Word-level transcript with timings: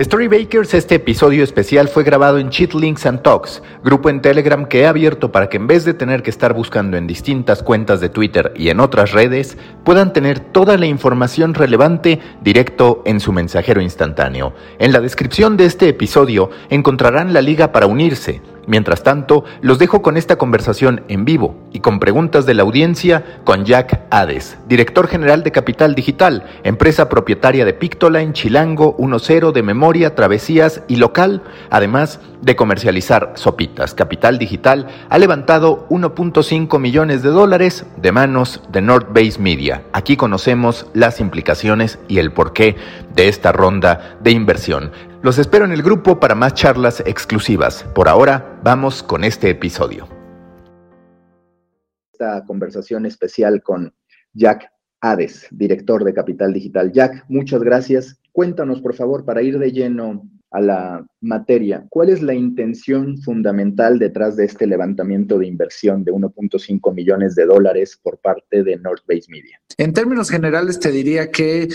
Storybakers, 0.00 0.72
este 0.72 0.94
episodio 0.94 1.44
especial 1.44 1.86
fue 1.86 2.02
grabado 2.02 2.38
en 2.38 2.48
Cheat 2.48 2.72
Links 2.72 3.04
and 3.04 3.20
Talks, 3.20 3.62
grupo 3.84 4.08
en 4.08 4.22
Telegram 4.22 4.64
que 4.64 4.80
he 4.80 4.86
abierto 4.86 5.30
para 5.30 5.50
que 5.50 5.58
en 5.58 5.66
vez 5.66 5.84
de 5.84 5.92
tener 5.92 6.22
que 6.22 6.30
estar 6.30 6.54
buscando 6.54 6.96
en 6.96 7.06
distintas 7.06 7.62
cuentas 7.62 8.00
de 8.00 8.08
Twitter 8.08 8.54
y 8.56 8.70
en 8.70 8.80
otras 8.80 9.12
redes, 9.12 9.58
puedan 9.84 10.14
tener 10.14 10.40
toda 10.40 10.78
la 10.78 10.86
información 10.86 11.52
relevante 11.52 12.20
directo 12.40 13.02
en 13.04 13.20
su 13.20 13.34
mensajero 13.34 13.82
instantáneo. 13.82 14.54
En 14.78 14.92
la 14.92 15.00
descripción 15.00 15.58
de 15.58 15.66
este 15.66 15.90
episodio 15.90 16.48
encontrarán 16.70 17.34
la 17.34 17.42
liga 17.42 17.70
para 17.70 17.84
unirse. 17.84 18.40
Mientras 18.66 19.02
tanto, 19.02 19.44
los 19.60 19.78
dejo 19.78 20.02
con 20.02 20.16
esta 20.16 20.36
conversación 20.36 21.02
en 21.08 21.24
vivo 21.24 21.56
y 21.72 21.80
con 21.80 21.98
preguntas 21.98 22.46
de 22.46 22.54
la 22.54 22.62
audiencia 22.62 23.40
con 23.44 23.64
Jack 23.64 24.02
Hades, 24.10 24.56
director 24.68 25.08
general 25.08 25.42
de 25.42 25.50
Capital 25.50 25.94
Digital, 25.94 26.44
empresa 26.62 27.08
propietaria 27.08 27.64
de 27.64 27.74
Pictoline, 27.74 28.32
Chilango, 28.32 28.96
1.0 28.98 29.52
de 29.52 29.62
memoria, 29.62 30.14
travesías 30.14 30.82
y 30.86 30.96
local, 30.96 31.42
además 31.70 32.20
de 32.40 32.56
comercializar 32.56 33.32
sopitas. 33.34 33.94
Capital 33.94 34.38
Digital 34.38 34.86
ha 35.08 35.18
levantado 35.18 35.86
1.5 35.88 36.78
millones 36.78 37.22
de 37.22 37.30
dólares 37.30 37.86
de 37.96 38.12
manos 38.12 38.62
de 38.70 38.82
North 38.82 39.08
Base 39.12 39.40
Media. 39.40 39.82
Aquí 39.92 40.16
conocemos 40.16 40.86
las 40.92 41.20
implicaciones 41.20 41.98
y 42.08 42.18
el 42.18 42.32
porqué 42.32 42.76
de 43.14 43.28
esta 43.28 43.52
ronda 43.52 44.16
de 44.20 44.30
inversión. 44.30 44.90
Los 45.22 45.38
espero 45.38 45.64
en 45.64 45.70
el 45.70 45.84
grupo 45.84 46.18
para 46.18 46.34
más 46.34 46.54
charlas 46.54 46.98
exclusivas. 47.06 47.84
Por 47.94 48.08
ahora, 48.08 48.58
vamos 48.64 49.04
con 49.04 49.22
este 49.22 49.50
episodio. 49.50 50.08
Esta 52.12 52.44
conversación 52.44 53.06
especial 53.06 53.62
con 53.62 53.94
Jack 54.32 54.68
Hades, 55.00 55.46
director 55.52 56.02
de 56.02 56.12
Capital 56.12 56.52
Digital. 56.52 56.90
Jack, 56.90 57.24
muchas 57.28 57.62
gracias. 57.62 58.20
Cuéntanos, 58.32 58.80
por 58.80 58.96
favor, 58.96 59.24
para 59.24 59.42
ir 59.42 59.60
de 59.60 59.70
lleno 59.70 60.28
a 60.50 60.60
la 60.60 61.06
materia, 61.20 61.86
¿cuál 61.88 62.10
es 62.10 62.20
la 62.20 62.34
intención 62.34 63.16
fundamental 63.22 63.98
detrás 63.98 64.36
de 64.36 64.44
este 64.44 64.66
levantamiento 64.66 65.38
de 65.38 65.46
inversión 65.46 66.04
de 66.04 66.12
1.5 66.12 66.92
millones 66.92 67.34
de 67.34 67.46
dólares 67.46 67.98
por 68.02 68.18
parte 68.18 68.62
de 68.62 68.76
North 68.76 69.02
Base 69.08 69.30
Media? 69.30 69.60
En 69.78 69.92
términos 69.92 70.28
generales, 70.28 70.78
te 70.78 70.90
diría 70.90 71.30
que 71.30 71.68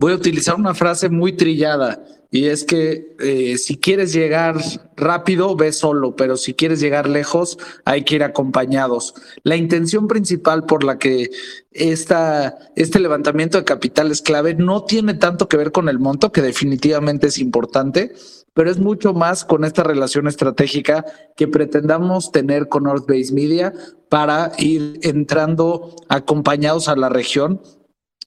voy 0.00 0.12
a 0.12 0.16
utilizar 0.16 0.56
una 0.56 0.74
frase 0.74 1.08
muy 1.08 1.36
trillada 1.36 2.02
y 2.34 2.48
es 2.48 2.64
que 2.64 3.14
eh, 3.20 3.58
si 3.58 3.76
quieres 3.76 4.12
llegar 4.12 4.56
rápido, 4.96 5.54
ve 5.54 5.72
solo, 5.72 6.16
pero 6.16 6.36
si 6.36 6.52
quieres 6.52 6.80
llegar 6.80 7.08
lejos, 7.08 7.58
hay 7.84 8.02
que 8.02 8.16
ir 8.16 8.24
acompañados. 8.24 9.14
La 9.44 9.54
intención 9.54 10.08
principal 10.08 10.66
por 10.66 10.82
la 10.82 10.98
que 10.98 11.30
esta, 11.70 12.58
este 12.74 12.98
levantamiento 12.98 13.56
de 13.56 13.64
capital 13.64 14.10
es 14.10 14.20
clave 14.20 14.54
no 14.54 14.82
tiene 14.82 15.14
tanto 15.14 15.46
que 15.46 15.56
ver 15.56 15.70
con 15.70 15.88
el 15.88 16.00
monto, 16.00 16.32
que 16.32 16.42
definitivamente 16.42 17.28
es 17.28 17.38
importante, 17.38 18.16
pero 18.52 18.68
es 18.68 18.78
mucho 18.78 19.14
más 19.14 19.44
con 19.44 19.64
esta 19.64 19.84
relación 19.84 20.26
estratégica 20.26 21.04
que 21.36 21.46
pretendamos 21.46 22.32
tener 22.32 22.66
con 22.66 22.82
North 22.82 23.06
Base 23.06 23.32
Media 23.32 23.72
para 24.08 24.50
ir 24.58 24.98
entrando 25.02 25.94
acompañados 26.08 26.88
a 26.88 26.96
la 26.96 27.10
región 27.10 27.60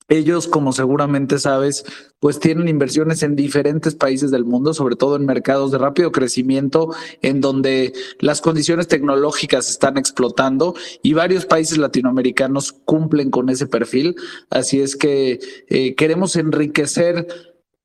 ellos, 0.10 0.48
como 0.48 0.72
seguramente 0.72 1.38
sabes, 1.40 1.86
pues 2.20 2.40
tienen 2.40 2.68
inversiones 2.68 3.24
en 3.24 3.36
diferentes 3.36 3.96
países 3.96 4.32
del 4.32 4.46
mundo, 4.46 4.74
sobre 4.74 4.96
todo 4.96 5.16
en 5.16 5.26
mercados 5.26 5.72
de 5.72 5.78
rápido 5.78 6.12
crecimiento, 6.12 6.94
en 7.22 7.42
donde 7.42 7.94
las 8.20 8.42
condiciones 8.42 8.88
tecnológicas 8.88 9.70
están 9.70 9.98
explotando 9.98 10.76
y 11.04 11.14
varios 11.14 11.46
países 11.46 11.78
latinoamericanos 11.78 12.72
cumplen 12.72 13.32
con 13.32 13.50
ese 13.50 13.68
perfil. 13.68 14.16
Así 14.50 14.80
es 14.80 14.96
que 14.96 15.40
eh, 15.68 15.96
queremos 15.96 16.36
enriquecer 16.36 17.28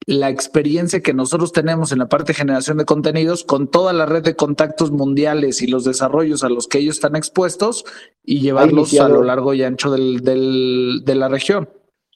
la 0.06 0.30
experiencia 0.30 1.00
que 1.00 1.14
nosotros 1.14 1.52
tenemos 1.52 1.92
en 1.92 1.98
la 1.98 2.08
parte 2.08 2.32
de 2.32 2.38
generación 2.38 2.78
de 2.78 2.84
contenidos 2.84 3.44
con 3.44 3.68
toda 3.68 3.92
la 3.92 4.06
red 4.06 4.22
de 4.22 4.34
contactos 4.34 4.90
mundiales 4.90 5.62
y 5.62 5.66
los 5.66 5.84
desarrollos 5.84 6.42
a 6.42 6.48
los 6.48 6.66
que 6.66 6.78
ellos 6.78 6.96
están 6.96 7.16
expuestos 7.16 7.84
y 8.24 8.40
llevarlos 8.40 8.98
a 8.98 9.08
lo 9.08 9.22
largo 9.22 9.54
y 9.54 9.62
ancho 9.62 9.90
del, 9.90 10.20
del, 10.20 11.02
de 11.04 11.14
la 11.14 11.28
región. 11.28 11.68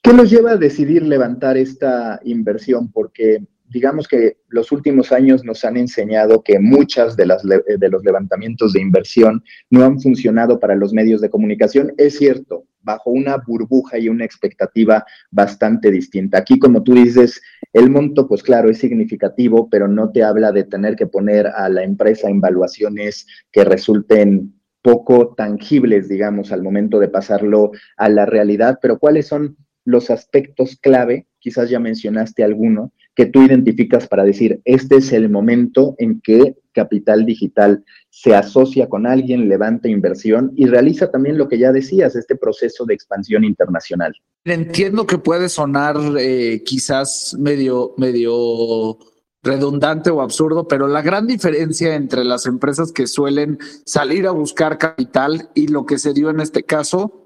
¿Qué 0.07 0.13
nos 0.13 0.29
lleva 0.29 0.51
a 0.51 0.55
decidir 0.55 1.03
levantar 1.03 1.57
esta 1.57 2.21
inversión? 2.23 2.89
Porque 2.93 3.43
digamos 3.67 4.07
que 4.07 4.37
los 4.47 4.71
últimos 4.71 5.11
años 5.11 5.43
nos 5.43 5.65
han 5.65 5.75
enseñado 5.75 6.43
que 6.43 6.59
muchas 6.59 7.17
de, 7.17 7.25
las, 7.25 7.43
de 7.43 7.89
los 7.89 8.05
levantamientos 8.05 8.71
de 8.71 8.79
inversión 8.79 9.43
no 9.69 9.83
han 9.83 9.99
funcionado 9.99 10.61
para 10.61 10.75
los 10.75 10.93
medios 10.93 11.19
de 11.19 11.29
comunicación. 11.29 11.91
Es 11.97 12.17
cierto, 12.19 12.67
bajo 12.79 13.09
una 13.09 13.35
burbuja 13.35 13.97
y 13.97 14.07
una 14.07 14.23
expectativa 14.23 15.03
bastante 15.29 15.91
distinta. 15.91 16.37
Aquí, 16.37 16.57
como 16.57 16.83
tú 16.83 16.93
dices, 16.93 17.41
el 17.73 17.89
monto, 17.89 18.29
pues 18.29 18.41
claro, 18.43 18.69
es 18.69 18.77
significativo, 18.77 19.69
pero 19.69 19.89
no 19.89 20.13
te 20.13 20.23
habla 20.23 20.53
de 20.53 20.63
tener 20.63 20.95
que 20.95 21.07
poner 21.07 21.47
a 21.47 21.67
la 21.67 21.83
empresa 21.83 22.29
en 22.29 22.39
valuaciones 22.39 23.27
que 23.51 23.65
resulten 23.65 24.53
poco 24.81 25.33
tangibles, 25.35 26.07
digamos, 26.07 26.53
al 26.53 26.63
momento 26.63 26.97
de 26.97 27.09
pasarlo 27.09 27.71
a 27.97 28.07
la 28.07 28.25
realidad. 28.25 28.79
Pero 28.81 28.99
¿cuáles 28.99 29.27
son 29.27 29.57
los 29.87 30.09
aspectos 30.09 30.77
clave, 30.81 31.27
quizás 31.39 31.69
ya 31.69 31.79
mencionaste 31.79 32.43
alguno, 32.43 32.91
que 33.15 33.25
tú 33.25 33.41
identificas 33.41 34.05
para 34.05 34.25
decir, 34.25 34.61
este 34.65 34.97
es 34.97 35.13
el 35.13 35.29
momento 35.29 35.95
en 35.97 36.19
que 36.19 36.57
Capital 36.73 37.25
Digital 37.25 37.85
se 38.09 38.35
asocia 38.35 38.89
con 38.89 39.07
alguien, 39.07 39.47
levanta 39.47 39.87
inversión 39.87 40.51
y 40.57 40.65
realiza 40.65 41.09
también 41.09 41.37
lo 41.37 41.47
que 41.47 41.57
ya 41.57 41.71
decías, 41.71 42.17
este 42.17 42.35
proceso 42.35 42.85
de 42.85 42.95
expansión 42.95 43.45
internacional. 43.45 44.13
Entiendo 44.43 45.07
que 45.07 45.19
puede 45.19 45.47
sonar 45.47 45.95
eh, 46.19 46.63
quizás 46.65 47.33
medio, 47.39 47.93
medio 47.95 48.97
redundante 49.41 50.09
o 50.09 50.21
absurdo, 50.21 50.67
pero 50.67 50.89
la 50.89 51.01
gran 51.01 51.27
diferencia 51.27 51.95
entre 51.95 52.25
las 52.25 52.45
empresas 52.45 52.91
que 52.91 53.07
suelen 53.07 53.57
salir 53.85 54.27
a 54.27 54.31
buscar 54.31 54.77
capital 54.77 55.49
y 55.55 55.69
lo 55.69 55.85
que 55.85 55.97
se 55.97 56.13
dio 56.13 56.29
en 56.29 56.41
este 56.41 56.63
caso 56.63 57.23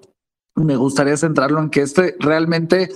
me 0.62 0.76
gustaría 0.76 1.18
centrarlo 1.18 1.60
en 1.62 1.70
que 1.70 1.82
este 1.82 2.16
realmente 2.20 2.90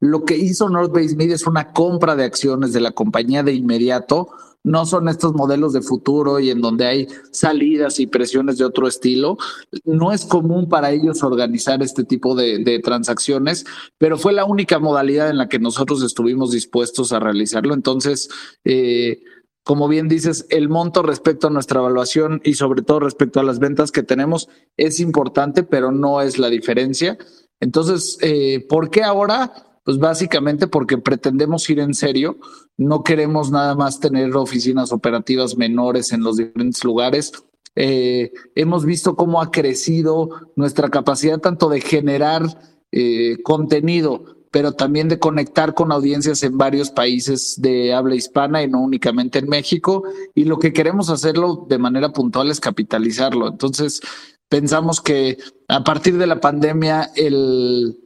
lo 0.00 0.24
que 0.24 0.36
hizo 0.36 0.68
North 0.68 0.92
Base 0.92 1.14
Media 1.14 1.36
es 1.36 1.46
una 1.46 1.72
compra 1.72 2.16
de 2.16 2.24
acciones 2.24 2.72
de 2.72 2.80
la 2.80 2.90
compañía 2.90 3.44
de 3.44 3.52
inmediato. 3.52 4.30
No 4.64 4.84
son 4.84 5.08
estos 5.08 5.32
modelos 5.32 5.72
de 5.72 5.80
futuro 5.80 6.40
y 6.40 6.50
en 6.50 6.60
donde 6.60 6.86
hay 6.86 7.08
salidas 7.30 8.00
y 8.00 8.08
presiones 8.08 8.58
de 8.58 8.64
otro 8.64 8.88
estilo. 8.88 9.38
No 9.84 10.12
es 10.12 10.24
común 10.24 10.68
para 10.68 10.90
ellos 10.90 11.22
organizar 11.22 11.82
este 11.82 12.02
tipo 12.02 12.34
de, 12.34 12.80
transacciones, 12.82 13.64
pero 13.96 14.18
fue 14.18 14.32
la 14.32 14.44
única 14.44 14.80
modalidad 14.80 15.30
en 15.30 15.38
la 15.38 15.48
que 15.48 15.60
nosotros 15.60 16.02
estuvimos 16.02 16.50
dispuestos 16.50 17.12
a 17.12 17.20
realizarlo. 17.20 17.72
Entonces, 17.72 18.28
eh, 18.64 19.22
como 19.64 19.86
bien 19.88 20.08
dices, 20.08 20.46
el 20.50 20.68
monto 20.68 21.02
respecto 21.02 21.46
a 21.46 21.50
nuestra 21.50 21.80
evaluación 21.80 22.40
y 22.44 22.54
sobre 22.54 22.82
todo 22.82 23.00
respecto 23.00 23.38
a 23.40 23.44
las 23.44 23.58
ventas 23.58 23.92
que 23.92 24.02
tenemos 24.02 24.48
es 24.76 24.98
importante, 24.98 25.62
pero 25.62 25.92
no 25.92 26.20
es 26.20 26.38
la 26.38 26.48
diferencia. 26.48 27.16
Entonces, 27.60 28.18
eh, 28.22 28.66
¿por 28.68 28.90
qué 28.90 29.04
ahora? 29.04 29.52
Pues 29.84 29.98
básicamente 29.98 30.66
porque 30.66 30.98
pretendemos 30.98 31.68
ir 31.70 31.80
en 31.80 31.94
serio, 31.94 32.38
no 32.76 33.02
queremos 33.02 33.50
nada 33.50 33.74
más 33.74 34.00
tener 34.00 34.34
oficinas 34.36 34.92
operativas 34.92 35.56
menores 35.56 36.12
en 36.12 36.22
los 36.22 36.36
diferentes 36.36 36.82
lugares. 36.84 37.32
Eh, 37.74 38.32
hemos 38.54 38.84
visto 38.84 39.16
cómo 39.16 39.40
ha 39.40 39.50
crecido 39.50 40.28
nuestra 40.56 40.88
capacidad 40.88 41.38
tanto 41.38 41.68
de 41.68 41.80
generar 41.80 42.42
eh, 42.90 43.38
contenido, 43.42 44.41
pero 44.52 44.72
también 44.72 45.08
de 45.08 45.18
conectar 45.18 45.72
con 45.72 45.90
audiencias 45.90 46.42
en 46.42 46.58
varios 46.58 46.90
países 46.90 47.60
de 47.60 47.94
habla 47.94 48.14
hispana 48.14 48.62
y 48.62 48.68
no 48.68 48.82
únicamente 48.82 49.38
en 49.38 49.48
México. 49.48 50.04
Y 50.34 50.44
lo 50.44 50.58
que 50.58 50.74
queremos 50.74 51.08
hacerlo 51.08 51.64
de 51.68 51.78
manera 51.78 52.10
puntual 52.10 52.50
es 52.50 52.60
capitalizarlo. 52.60 53.48
Entonces, 53.48 54.02
pensamos 54.50 55.00
que 55.00 55.38
a 55.68 55.82
partir 55.82 56.18
de 56.18 56.26
la 56.26 56.38
pandemia, 56.38 57.10
el, 57.16 57.98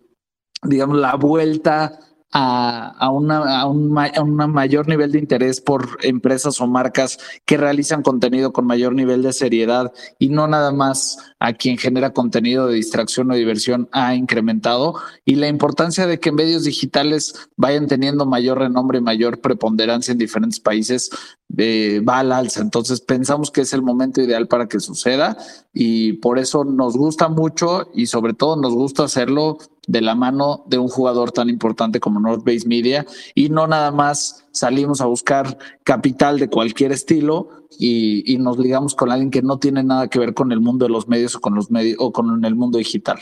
digamos, 0.63 0.99
la 0.99 1.17
vuelta 1.17 1.99
a, 2.39 3.11
una, 3.11 3.61
a, 3.61 3.67
un, 3.67 3.89
mayor 3.91 4.89
nivel 4.89 5.13
de 5.13 5.19
interés 5.19 5.63
por 5.63 5.99
empresas 6.03 6.61
o 6.61 6.67
marcas 6.67 7.19
que 7.47 7.57
realizan 7.57 8.03
contenido 8.03 8.53
con 8.53 8.67
mayor 8.67 8.95
nivel 8.95 9.23
de 9.23 9.33
seriedad 9.33 9.91
y 10.19 10.29
no 10.29 10.47
nada 10.47 10.71
más 10.71 11.17
a 11.39 11.55
quien 11.55 11.79
genera 11.79 12.13
contenido 12.13 12.67
de 12.67 12.75
distracción 12.75 13.31
o 13.31 13.35
diversión 13.35 13.89
ha 13.93 14.15
incrementado. 14.15 14.97
Y 15.25 15.37
la 15.37 15.49
importancia 15.49 16.07
de 16.07 16.21
que 16.21 16.31
medios 16.31 16.65
digitales 16.65 17.49
vayan 17.57 17.87
teniendo 17.87 18.27
mayor 18.27 18.59
renombre 18.59 18.99
y 18.99 19.03
mayor 19.03 19.41
preponderancia 19.41 20.13
en 20.13 20.19
diferentes 20.19 20.61
países 20.61 21.11
eh, 21.57 22.01
va 22.07 22.19
al 22.19 22.33
alza. 22.33 22.61
Entonces 22.61 23.01
pensamos 23.01 23.51
que 23.51 23.63
es 23.63 23.73
el 23.73 23.83
momento 23.83 24.21
ideal 24.21 24.49
para 24.49 24.67
que 24.67 24.81
suceda 24.81 25.37
y 25.73 26.15
por 26.15 26.39
eso 26.39 26.65
nos 26.65 26.97
gusta 26.97 27.29
mucho 27.29 27.89
y 27.95 28.07
sobre 28.07 28.35
todo 28.35 28.57
nos 28.57 28.75
gusta 28.75 29.05
hacerlo 29.05 29.59
de 29.87 30.01
la 30.01 30.15
mano 30.15 30.65
de 30.67 30.79
un 30.79 30.89
jugador 30.89 31.33
tan 31.33 31.49
importante 31.49 32.01
como 32.01 32.21
North 32.21 32.45
Base 32.45 32.67
Media 32.67 33.07
y 33.35 33.49
no 33.49 33.67
nada 33.67 33.91
más 33.91 34.45
salimos 34.53 35.01
a 35.01 35.07
buscar 35.07 35.59
capital 35.85 36.39
de 36.39 36.49
cualquier 36.49 36.93
estilo 36.93 37.51
y, 37.79 38.33
y, 38.33 38.39
nos 38.39 38.59
ligamos 38.59 38.95
con 38.95 39.11
alguien 39.11 39.31
que 39.31 39.43
no 39.43 39.59
tiene 39.59 39.83
nada 39.83 40.09
que 40.09 40.19
ver 40.19 40.35
con 40.35 40.51
el 40.51 40.61
mundo 40.61 40.87
de 40.87 40.93
los 40.93 41.09
medios 41.09 41.37
o 41.37 41.41
con 41.41 41.55
los 41.55 41.71
medios 41.71 41.97
o 42.01 42.13
con 42.13 42.45
el 42.45 42.55
mundo 42.55 42.79
digital. 42.79 43.19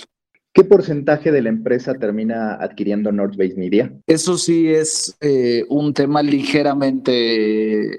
¿Qué 0.55 0.62
porcentaje 0.62 1.33
de 1.33 1.43
la 1.43 1.49
empresa 1.49 1.95
termina 1.95 2.55
adquiriendo 2.55 3.11
North 3.11 3.37
Base 3.37 3.56
Media? 3.56 3.93
Eso 4.06 4.39
sí 4.39 4.69
es 4.69 5.17
eh, 5.21 5.65
un 5.69 5.93
tema 5.93 6.23
ligeramente 6.23 7.11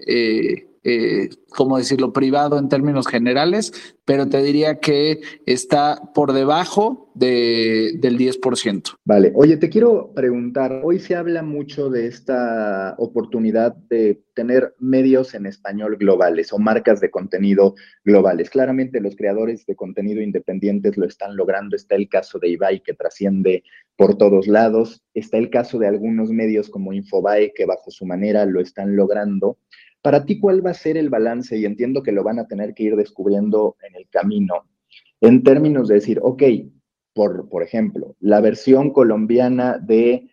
eh, 0.07 0.65
eh, 0.85 1.29
¿cómo 1.49 1.77
decirlo?, 1.79 2.13
privado 2.13 2.59
en 2.59 2.69
términos 2.69 3.07
generales, 3.07 3.73
pero 4.05 4.29
te 4.29 4.43
diría 4.43 4.79
que 4.79 5.19
está 5.47 5.99
por 6.13 6.31
debajo 6.31 7.11
de, 7.15 7.93
del 7.99 8.19
10%. 8.19 8.97
Vale, 9.03 9.31
oye, 9.33 9.57
te 9.57 9.69
quiero 9.69 10.11
preguntar, 10.13 10.81
hoy 10.83 10.99
se 10.99 11.15
habla 11.15 11.41
mucho 11.41 11.89
de 11.89 12.05
esta 12.05 12.93
oportunidad 12.99 13.75
de 13.89 14.21
tener 14.35 14.75
medios 14.77 15.33
en 15.33 15.47
español 15.47 15.97
globales 15.97 16.53
o 16.53 16.59
marcas 16.59 16.99
de 16.99 17.09
contenido 17.09 17.73
globales. 18.03 18.51
Claramente 18.51 19.01
los 19.01 19.15
creadores 19.15 19.65
de 19.65 19.75
contenido 19.75 20.21
independientes 20.21 20.97
lo 20.97 21.07
están 21.07 21.35
logrando. 21.35 21.75
Está 21.75 21.95
el 21.95 22.09
caso 22.09 22.37
de 22.37 22.49
Ibai 22.49 22.83
que 22.83 22.93
trasciende 22.93 23.63
por 23.97 24.17
todos 24.17 24.47
lados. 24.47 25.01
Está 25.15 25.37
el 25.37 25.49
caso 25.49 25.79
de 25.79 25.87
algunos 25.87 26.29
medios 26.29 26.69
como 26.69 26.93
Infobae 26.93 27.53
que 27.55 27.65
bajo 27.65 27.89
su 27.89 28.05
manera 28.05 28.45
lo 28.45 28.61
están 28.61 28.95
logrando. 28.95 29.57
Para 30.05 30.23
ti, 30.23 30.39
¿cuál 30.39 30.63
va 30.63 30.69
a 30.69 30.75
ser 30.75 30.97
el 30.97 31.09
balance? 31.09 31.57
Y 31.57 31.65
entiendo 31.65 32.03
que 32.03 32.11
lo 32.11 32.23
van 32.23 32.37
a 32.37 32.45
tener 32.45 32.75
que 32.75 32.83
ir 32.83 32.95
descubriendo 32.95 33.75
en 33.81 33.95
el 33.95 34.07
camino, 34.07 34.69
en 35.19 35.41
términos 35.41 35.87
de 35.87 35.95
decir, 35.95 36.19
ok, 36.21 36.43
por, 37.11 37.49
por 37.49 37.63
ejemplo, 37.63 38.15
la 38.19 38.39
versión 38.39 38.91
colombiana 38.91 39.79
de 39.79 40.29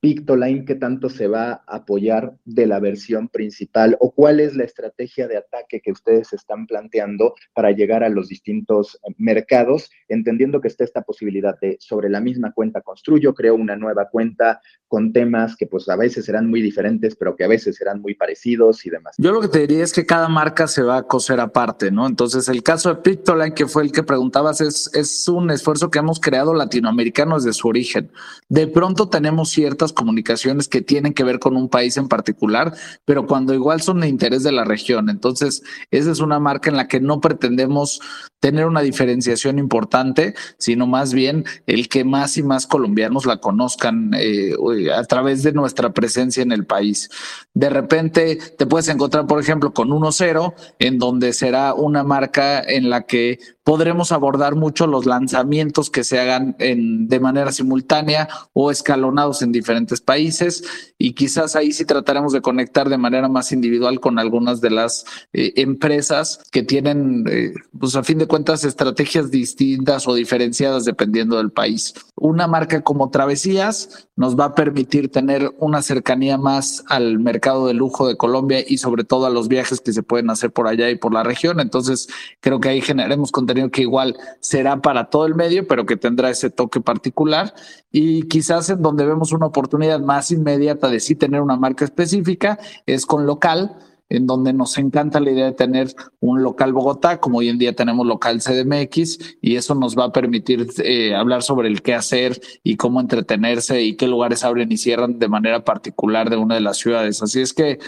Pictoline, 0.00 0.64
qué 0.64 0.74
tanto 0.74 1.08
se 1.08 1.28
va 1.28 1.52
a 1.68 1.76
apoyar 1.76 2.36
de 2.44 2.66
la 2.66 2.80
versión 2.80 3.28
principal 3.28 3.96
o 4.00 4.10
cuál 4.10 4.40
es 4.40 4.56
la 4.56 4.64
estrategia 4.64 5.28
de 5.28 5.36
ataque 5.36 5.80
que 5.80 5.92
ustedes 5.92 6.32
están 6.32 6.66
planteando 6.66 7.36
para 7.54 7.70
llegar 7.70 8.02
a 8.02 8.08
los 8.08 8.28
distintos 8.28 8.98
mercados, 9.18 9.88
entendiendo 10.08 10.60
que 10.60 10.68
está 10.68 10.84
esta 10.84 11.02
posibilidad 11.02 11.58
de 11.60 11.76
sobre 11.80 12.08
la 12.08 12.20
misma 12.20 12.52
cuenta 12.52 12.80
construyo, 12.80 13.34
creo 13.34 13.54
una 13.54 13.76
nueva 13.76 14.08
cuenta 14.08 14.60
con 14.88 15.12
temas 15.12 15.56
que 15.56 15.66
pues 15.66 15.88
a 15.88 15.96
veces 15.96 16.24
serán 16.24 16.48
muy 16.48 16.62
diferentes, 16.62 17.16
pero 17.16 17.34
que 17.34 17.44
a 17.44 17.48
veces 17.48 17.76
serán 17.76 18.00
muy 18.00 18.14
parecidos 18.14 18.86
y 18.86 18.90
demás. 18.90 19.14
Yo 19.18 19.32
lo 19.32 19.40
que 19.40 19.48
te 19.48 19.60
diría 19.60 19.82
es 19.82 19.92
que 19.92 20.06
cada 20.06 20.28
marca 20.28 20.68
se 20.68 20.82
va 20.82 20.98
a 20.98 21.02
coser 21.02 21.40
aparte, 21.40 21.90
¿no? 21.90 22.06
Entonces 22.06 22.48
el 22.48 22.62
caso 22.62 22.88
de 22.88 23.00
Pictoline, 23.02 23.54
que 23.54 23.66
fue 23.66 23.82
el 23.82 23.92
que 23.92 24.02
preguntabas, 24.02 24.60
es, 24.60 24.90
es 24.94 25.28
un 25.28 25.50
esfuerzo 25.50 25.90
que 25.90 25.98
hemos 25.98 26.20
creado 26.20 26.54
latinoamericanos 26.54 27.44
desde 27.44 27.58
su 27.58 27.68
origen. 27.68 28.10
De 28.48 28.66
pronto 28.66 29.08
tenemos 29.08 29.50
ciertas 29.50 29.92
comunicaciones 29.92 30.68
que 30.68 30.82
tienen 30.82 31.14
que 31.14 31.24
ver 31.24 31.38
con 31.38 31.56
un 31.56 31.68
país 31.68 31.96
en 31.96 32.08
particular, 32.08 32.74
pero 33.04 33.26
cuando 33.26 33.54
igual 33.54 33.80
son 33.80 34.00
de 34.00 34.08
interés 34.08 34.42
de 34.42 34.52
la 34.52 34.64
región. 34.64 35.10
Entonces, 35.10 35.62
esa 35.90 36.10
es 36.10 36.20
una 36.20 36.38
marca 36.38 36.70
en 36.70 36.76
la 36.76 36.88
que 36.88 37.00
no 37.00 37.20
pretendemos 37.20 38.00
tener 38.40 38.66
una 38.66 38.82
diferenciación 38.82 39.58
importante, 39.58 40.34
sino 40.58 40.86
más 40.86 41.12
bien 41.12 41.44
el 41.66 41.88
que 41.88 42.04
más 42.04 42.36
y 42.36 42.42
más 42.42 42.66
colombianos 42.66 43.26
la 43.26 43.38
conozcan 43.38 44.12
eh, 44.14 44.54
a 44.94 45.04
través 45.04 45.42
de 45.42 45.52
nuestra 45.52 45.92
presencia 45.92 46.42
en 46.42 46.52
el 46.52 46.66
país. 46.66 47.10
De 47.54 47.70
repente 47.70 48.38
te 48.56 48.66
puedes 48.66 48.88
encontrar, 48.88 49.26
por 49.26 49.40
ejemplo, 49.40 49.72
con 49.72 49.88
1.0, 49.88 50.54
en 50.78 50.98
donde 50.98 51.32
será 51.32 51.74
una 51.74 52.04
marca 52.04 52.62
en 52.62 52.90
la 52.90 53.02
que 53.02 53.38
podremos 53.66 54.12
abordar 54.12 54.54
mucho 54.54 54.86
los 54.86 55.06
lanzamientos 55.06 55.90
que 55.90 56.04
se 56.04 56.20
hagan 56.20 56.54
de 56.56 57.20
manera 57.20 57.50
simultánea 57.50 58.28
o 58.52 58.70
escalonados 58.70 59.42
en 59.42 59.50
diferentes 59.50 60.00
países 60.00 60.62
y 60.98 61.14
quizás 61.14 61.56
ahí 61.56 61.72
sí 61.72 61.84
trataremos 61.84 62.32
de 62.32 62.42
conectar 62.42 62.88
de 62.88 62.96
manera 62.96 63.28
más 63.28 63.50
individual 63.50 63.98
con 63.98 64.20
algunas 64.20 64.60
de 64.60 64.70
las 64.70 65.04
eh, 65.32 65.52
empresas 65.56 66.40
que 66.52 66.62
tienen, 66.62 67.24
eh, 67.28 67.54
pues 67.76 67.96
a 67.96 68.04
fin 68.04 68.18
de 68.18 68.25
cuentas, 68.26 68.64
estrategias 68.64 69.30
distintas 69.30 70.06
o 70.06 70.14
diferenciadas 70.14 70.84
dependiendo 70.84 71.36
del 71.36 71.50
país. 71.50 71.94
Una 72.14 72.46
marca 72.46 72.82
como 72.82 73.10
Travesías 73.10 74.08
nos 74.16 74.38
va 74.38 74.46
a 74.46 74.54
permitir 74.54 75.10
tener 75.10 75.52
una 75.58 75.82
cercanía 75.82 76.38
más 76.38 76.84
al 76.88 77.18
mercado 77.18 77.66
de 77.66 77.74
lujo 77.74 78.08
de 78.08 78.16
Colombia 78.16 78.64
y 78.66 78.78
sobre 78.78 79.04
todo 79.04 79.26
a 79.26 79.30
los 79.30 79.48
viajes 79.48 79.80
que 79.80 79.92
se 79.92 80.02
pueden 80.02 80.30
hacer 80.30 80.50
por 80.50 80.68
allá 80.68 80.90
y 80.90 80.96
por 80.96 81.12
la 81.12 81.22
región. 81.22 81.60
Entonces, 81.60 82.08
creo 82.40 82.60
que 82.60 82.68
ahí 82.68 82.80
generaremos 82.80 83.30
contenido 83.30 83.70
que 83.70 83.82
igual 83.82 84.16
será 84.40 84.80
para 84.80 85.10
todo 85.10 85.26
el 85.26 85.34
medio, 85.34 85.66
pero 85.66 85.86
que 85.86 85.96
tendrá 85.96 86.30
ese 86.30 86.50
toque 86.50 86.80
particular 86.80 87.54
y 87.92 88.24
quizás 88.24 88.68
en 88.70 88.82
donde 88.82 89.06
vemos 89.06 89.32
una 89.32 89.46
oportunidad 89.46 90.00
más 90.00 90.30
inmediata 90.30 90.88
de 90.88 91.00
sí 91.00 91.14
tener 91.14 91.40
una 91.40 91.56
marca 91.56 91.84
específica 91.84 92.58
es 92.86 93.06
con 93.06 93.26
local 93.26 93.76
en 94.08 94.26
donde 94.26 94.52
nos 94.52 94.78
encanta 94.78 95.20
la 95.20 95.30
idea 95.30 95.46
de 95.46 95.52
tener 95.52 95.94
un 96.20 96.42
local 96.42 96.72
Bogotá, 96.72 97.18
como 97.18 97.38
hoy 97.38 97.48
en 97.48 97.58
día 97.58 97.74
tenemos 97.74 98.06
local 98.06 98.40
CDMX, 98.40 99.38
y 99.40 99.56
eso 99.56 99.74
nos 99.74 99.96
va 99.96 100.04
a 100.04 100.12
permitir 100.12 100.66
eh, 100.82 101.14
hablar 101.14 101.42
sobre 101.42 101.68
el 101.68 101.82
qué 101.82 101.94
hacer 101.94 102.40
y 102.62 102.76
cómo 102.76 103.00
entretenerse 103.00 103.82
y 103.82 103.96
qué 103.96 104.06
lugares 104.06 104.44
abren 104.44 104.70
y 104.70 104.76
cierran 104.76 105.18
de 105.18 105.28
manera 105.28 105.64
particular 105.64 106.30
de 106.30 106.36
una 106.36 106.54
de 106.54 106.60
las 106.60 106.78
ciudades. 106.78 107.22
Así 107.22 107.40
es 107.40 107.52
que 107.52 107.78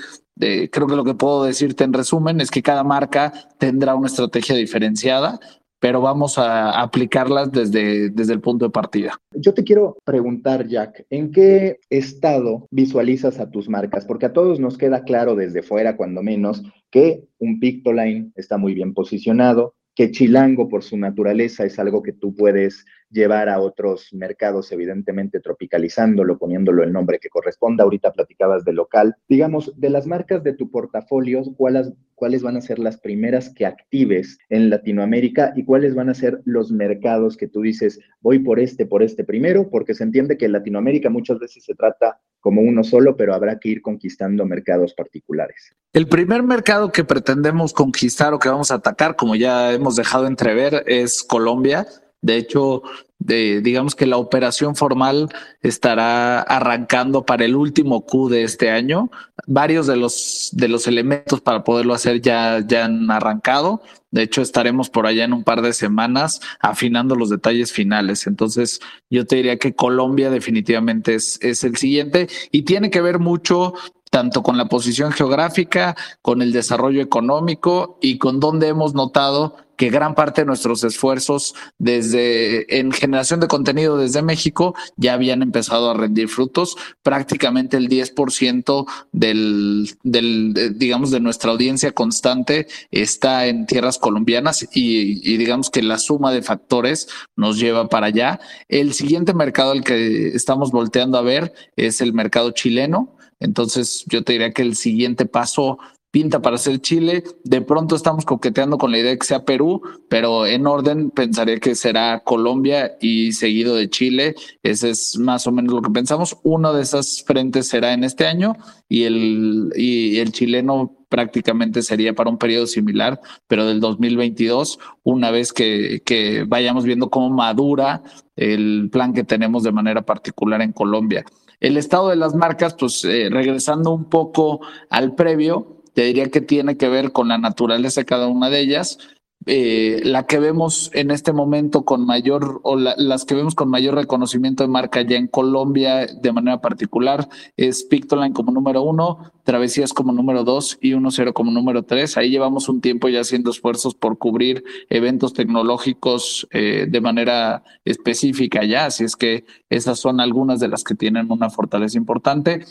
eh, 0.40 0.70
creo 0.70 0.86
que 0.86 0.96
lo 0.96 1.04
que 1.04 1.14
puedo 1.14 1.44
decirte 1.44 1.84
en 1.84 1.92
resumen 1.92 2.40
es 2.40 2.50
que 2.50 2.62
cada 2.62 2.84
marca 2.84 3.32
tendrá 3.58 3.94
una 3.94 4.06
estrategia 4.06 4.54
diferenciada, 4.54 5.40
pero 5.80 6.00
vamos 6.00 6.38
a 6.38 6.80
aplicarlas 6.80 7.52
desde, 7.52 8.10
desde 8.10 8.32
el 8.32 8.40
punto 8.40 8.66
de 8.66 8.70
partida. 8.70 9.20
Yo 9.34 9.54
te 9.54 9.64
quiero 9.64 9.96
preguntar, 10.04 10.66
Jack, 10.66 11.06
¿en 11.10 11.30
qué 11.30 11.78
estado 11.90 12.66
visualizas 12.70 13.38
a 13.38 13.50
tus 13.50 13.68
marcas? 13.68 14.04
Porque 14.04 14.26
a 14.26 14.32
todos 14.32 14.60
nos 14.60 14.76
queda 14.76 15.04
claro 15.04 15.34
desde 15.34 15.62
fuera, 15.62 15.96
cuando 15.96 16.22
menos, 16.22 16.62
que 16.90 17.24
un 17.38 17.60
Pictoline 17.60 18.32
está 18.34 18.58
muy 18.58 18.74
bien 18.74 18.94
posicionado, 18.94 19.74
que 19.94 20.10
Chilango 20.10 20.68
por 20.68 20.84
su 20.84 20.96
naturaleza 20.96 21.64
es 21.64 21.78
algo 21.78 22.02
que 22.02 22.12
tú 22.12 22.34
puedes 22.34 22.84
llevar 23.10 23.48
a 23.48 23.60
otros 23.60 24.12
mercados, 24.12 24.70
evidentemente 24.72 25.40
tropicalizándolo, 25.40 26.38
poniéndolo 26.38 26.82
el 26.82 26.92
nombre 26.92 27.18
que 27.18 27.28
corresponda. 27.28 27.84
Ahorita 27.84 28.12
platicabas 28.12 28.64
de 28.64 28.72
local. 28.72 29.16
Digamos, 29.28 29.72
de 29.76 29.90
las 29.90 30.06
marcas 30.06 30.42
de 30.42 30.52
tu 30.52 30.70
portafolio, 30.70 31.42
¿cuáles, 31.56 31.92
¿cuáles 32.14 32.42
van 32.42 32.56
a 32.56 32.60
ser 32.60 32.78
las 32.78 32.98
primeras 32.98 33.52
que 33.52 33.66
actives 33.66 34.38
en 34.48 34.70
Latinoamérica 34.70 35.52
y 35.56 35.64
cuáles 35.64 35.94
van 35.94 36.10
a 36.10 36.14
ser 36.14 36.40
los 36.44 36.70
mercados 36.70 37.36
que 37.36 37.48
tú 37.48 37.62
dices, 37.62 37.98
voy 38.20 38.38
por 38.40 38.60
este, 38.60 38.86
por 38.86 39.02
este 39.02 39.24
primero? 39.24 39.70
Porque 39.70 39.94
se 39.94 40.04
entiende 40.04 40.36
que 40.36 40.46
en 40.46 40.52
Latinoamérica 40.52 41.10
muchas 41.10 41.38
veces 41.38 41.64
se 41.64 41.74
trata 41.74 42.20
como 42.40 42.62
uno 42.62 42.84
solo, 42.84 43.16
pero 43.16 43.34
habrá 43.34 43.58
que 43.58 43.70
ir 43.70 43.82
conquistando 43.82 44.46
mercados 44.46 44.94
particulares. 44.94 45.74
El 45.92 46.06
primer 46.06 46.42
mercado 46.42 46.92
que 46.92 47.02
pretendemos 47.02 47.72
conquistar 47.72 48.32
o 48.32 48.38
que 48.38 48.48
vamos 48.48 48.70
a 48.70 48.74
atacar, 48.74 49.16
como 49.16 49.34
ya 49.34 49.72
hemos 49.72 49.96
dejado 49.96 50.26
entrever, 50.26 50.84
es 50.86 51.22
Colombia 51.22 51.86
de 52.20 52.36
hecho, 52.36 52.82
digamos 53.18 53.94
que 53.94 54.06
la 54.06 54.16
operación 54.16 54.74
formal 54.74 55.28
estará 55.60 56.40
arrancando 56.40 57.24
para 57.24 57.44
el 57.44 57.54
último 57.54 58.04
Q 58.04 58.28
de 58.28 58.42
este 58.42 58.70
año. 58.70 59.10
Varios 59.46 59.86
de 59.86 59.96
los, 59.96 60.50
de 60.52 60.68
los 60.68 60.86
elementos 60.86 61.40
para 61.40 61.62
poderlo 61.62 61.94
hacer 61.94 62.20
ya, 62.20 62.60
ya 62.66 62.86
han 62.86 63.10
arrancado. 63.10 63.82
De 64.10 64.22
hecho, 64.22 64.42
estaremos 64.42 64.90
por 64.90 65.06
allá 65.06 65.24
en 65.24 65.32
un 65.32 65.44
par 65.44 65.62
de 65.62 65.72
semanas 65.72 66.40
afinando 66.60 67.14
los 67.14 67.30
detalles 67.30 67.72
finales. 67.72 68.26
Entonces, 68.26 68.80
yo 69.10 69.26
te 69.26 69.36
diría 69.36 69.58
que 69.58 69.74
Colombia 69.74 70.30
definitivamente 70.30 71.14
es, 71.14 71.38
es 71.42 71.62
el 71.62 71.76
siguiente 71.76 72.28
y 72.50 72.62
tiene 72.62 72.90
que 72.90 73.00
ver 73.00 73.18
mucho 73.18 73.74
tanto 74.10 74.42
con 74.42 74.56
la 74.56 74.66
posición 74.66 75.12
geográfica, 75.12 75.94
con 76.22 76.40
el 76.42 76.50
desarrollo 76.52 77.02
económico 77.02 77.98
y 78.00 78.18
con 78.18 78.40
dónde 78.40 78.68
hemos 78.68 78.94
notado 78.94 79.67
que 79.78 79.90
gran 79.90 80.14
parte 80.14 80.42
de 80.42 80.46
nuestros 80.46 80.82
esfuerzos 80.82 81.54
desde 81.78 82.78
en 82.78 82.90
generación 82.90 83.38
de 83.38 83.46
contenido 83.46 83.96
desde 83.96 84.22
México 84.22 84.74
ya 84.96 85.14
habían 85.14 85.40
empezado 85.40 85.88
a 85.88 85.94
rendir 85.94 86.28
frutos. 86.28 86.76
Prácticamente 87.02 87.76
el 87.76 87.88
10% 87.88 88.86
del, 89.12 89.96
del, 90.02 90.76
digamos, 90.76 91.12
de 91.12 91.20
nuestra 91.20 91.52
audiencia 91.52 91.92
constante 91.92 92.66
está 92.90 93.46
en 93.46 93.66
tierras 93.66 93.98
colombianas 93.98 94.64
y, 94.74 95.22
y 95.22 95.36
digamos 95.36 95.70
que 95.70 95.82
la 95.82 95.98
suma 95.98 96.32
de 96.32 96.42
factores 96.42 97.08
nos 97.36 97.58
lleva 97.58 97.88
para 97.88 98.08
allá. 98.08 98.40
El 98.68 98.94
siguiente 98.94 99.32
mercado 99.32 99.70
al 99.70 99.84
que 99.84 100.28
estamos 100.34 100.72
volteando 100.72 101.18
a 101.18 101.22
ver 101.22 101.52
es 101.76 102.00
el 102.00 102.12
mercado 102.12 102.50
chileno. 102.50 103.16
Entonces 103.38 104.04
yo 104.08 104.24
te 104.24 104.32
diría 104.32 104.52
que 104.52 104.62
el 104.62 104.74
siguiente 104.74 105.24
paso 105.24 105.78
pinta 106.10 106.40
para 106.40 106.58
ser 106.58 106.80
Chile. 106.80 107.24
De 107.44 107.60
pronto 107.60 107.96
estamos 107.96 108.24
coqueteando 108.24 108.78
con 108.78 108.92
la 108.92 108.98
idea 108.98 109.10
de 109.10 109.18
que 109.18 109.26
sea 109.26 109.44
Perú, 109.44 109.82
pero 110.08 110.46
en 110.46 110.66
orden 110.66 111.10
pensaría 111.10 111.58
que 111.58 111.74
será 111.74 112.20
Colombia 112.20 112.96
y 113.00 113.32
seguido 113.32 113.76
de 113.76 113.90
Chile. 113.90 114.34
Ese 114.62 114.90
es 114.90 115.18
más 115.18 115.46
o 115.46 115.52
menos 115.52 115.74
lo 115.74 115.82
que 115.82 115.90
pensamos. 115.90 116.38
Uno 116.42 116.72
de 116.72 116.82
esas 116.82 117.22
frentes 117.26 117.68
será 117.68 117.92
en 117.92 118.04
este 118.04 118.26
año 118.26 118.54
y 118.88 119.04
el, 119.04 119.72
y 119.76 120.18
el 120.18 120.32
chileno 120.32 120.94
prácticamente 121.08 121.82
sería 121.82 122.14
para 122.14 122.30
un 122.30 122.38
periodo 122.38 122.66
similar, 122.66 123.20
pero 123.46 123.66
del 123.66 123.80
2022, 123.80 124.78
una 125.04 125.30
vez 125.30 125.52
que, 125.52 126.02
que 126.04 126.44
vayamos 126.46 126.84
viendo 126.84 127.08
cómo 127.08 127.30
madura 127.30 128.02
el 128.36 128.90
plan 128.92 129.14
que 129.14 129.24
tenemos 129.24 129.62
de 129.62 129.72
manera 129.72 130.02
particular 130.02 130.60
en 130.62 130.72
Colombia. 130.72 131.24
El 131.60 131.76
estado 131.76 132.08
de 132.08 132.16
las 132.16 132.34
marcas, 132.34 132.74
pues 132.74 133.04
eh, 133.04 133.28
regresando 133.30 133.92
un 133.92 134.04
poco 134.04 134.60
al 134.90 135.14
previo, 135.14 135.77
te 135.94 136.02
diría 136.02 136.30
que 136.30 136.40
tiene 136.40 136.76
que 136.76 136.88
ver 136.88 137.12
con 137.12 137.28
la 137.28 137.38
naturaleza 137.38 138.00
de 138.00 138.06
cada 138.06 138.28
una 138.28 138.50
de 138.50 138.60
ellas. 138.60 138.98
Eh, 139.46 140.02
la 140.04 140.26
que 140.26 140.38
vemos 140.38 140.90
en 140.92 141.10
este 141.10 141.32
momento 141.32 141.84
con 141.84 142.04
mayor, 142.04 142.60
o 142.64 142.76
las 142.76 143.24
que 143.24 143.34
vemos 143.34 143.54
con 143.54 143.70
mayor 143.70 143.94
reconocimiento 143.94 144.62
de 144.62 144.68
marca 144.68 145.00
ya 145.00 145.16
en 145.16 145.26
Colombia 145.26 146.06
de 146.06 146.32
manera 146.32 146.60
particular, 146.60 147.28
es 147.56 147.84
Pictoline 147.84 148.34
como 148.34 148.52
número 148.52 148.82
uno, 148.82 149.32
Travesías 149.44 149.94
como 149.94 150.12
número 150.12 150.44
dos 150.44 150.76
y 150.82 150.90
1.0 150.90 151.32
como 151.32 151.50
número 151.50 151.84
tres. 151.84 152.18
Ahí 152.18 152.30
llevamos 152.30 152.68
un 152.68 152.80
tiempo 152.80 153.08
ya 153.08 153.20
haciendo 153.20 153.50
esfuerzos 153.50 153.94
por 153.94 154.18
cubrir 154.18 154.64
eventos 154.90 155.32
tecnológicos 155.32 156.46
eh, 156.50 156.86
de 156.86 157.00
manera 157.00 157.62
específica 157.86 158.64
ya, 158.64 158.86
así 158.86 159.04
es 159.04 159.16
que 159.16 159.46
esas 159.70 159.98
son 159.98 160.20
algunas 160.20 160.60
de 160.60 160.68
las 160.68 160.84
que 160.84 160.94
tienen 160.94 161.30
una 161.30 161.48
fortaleza 161.48 161.96
importante. 161.96 162.66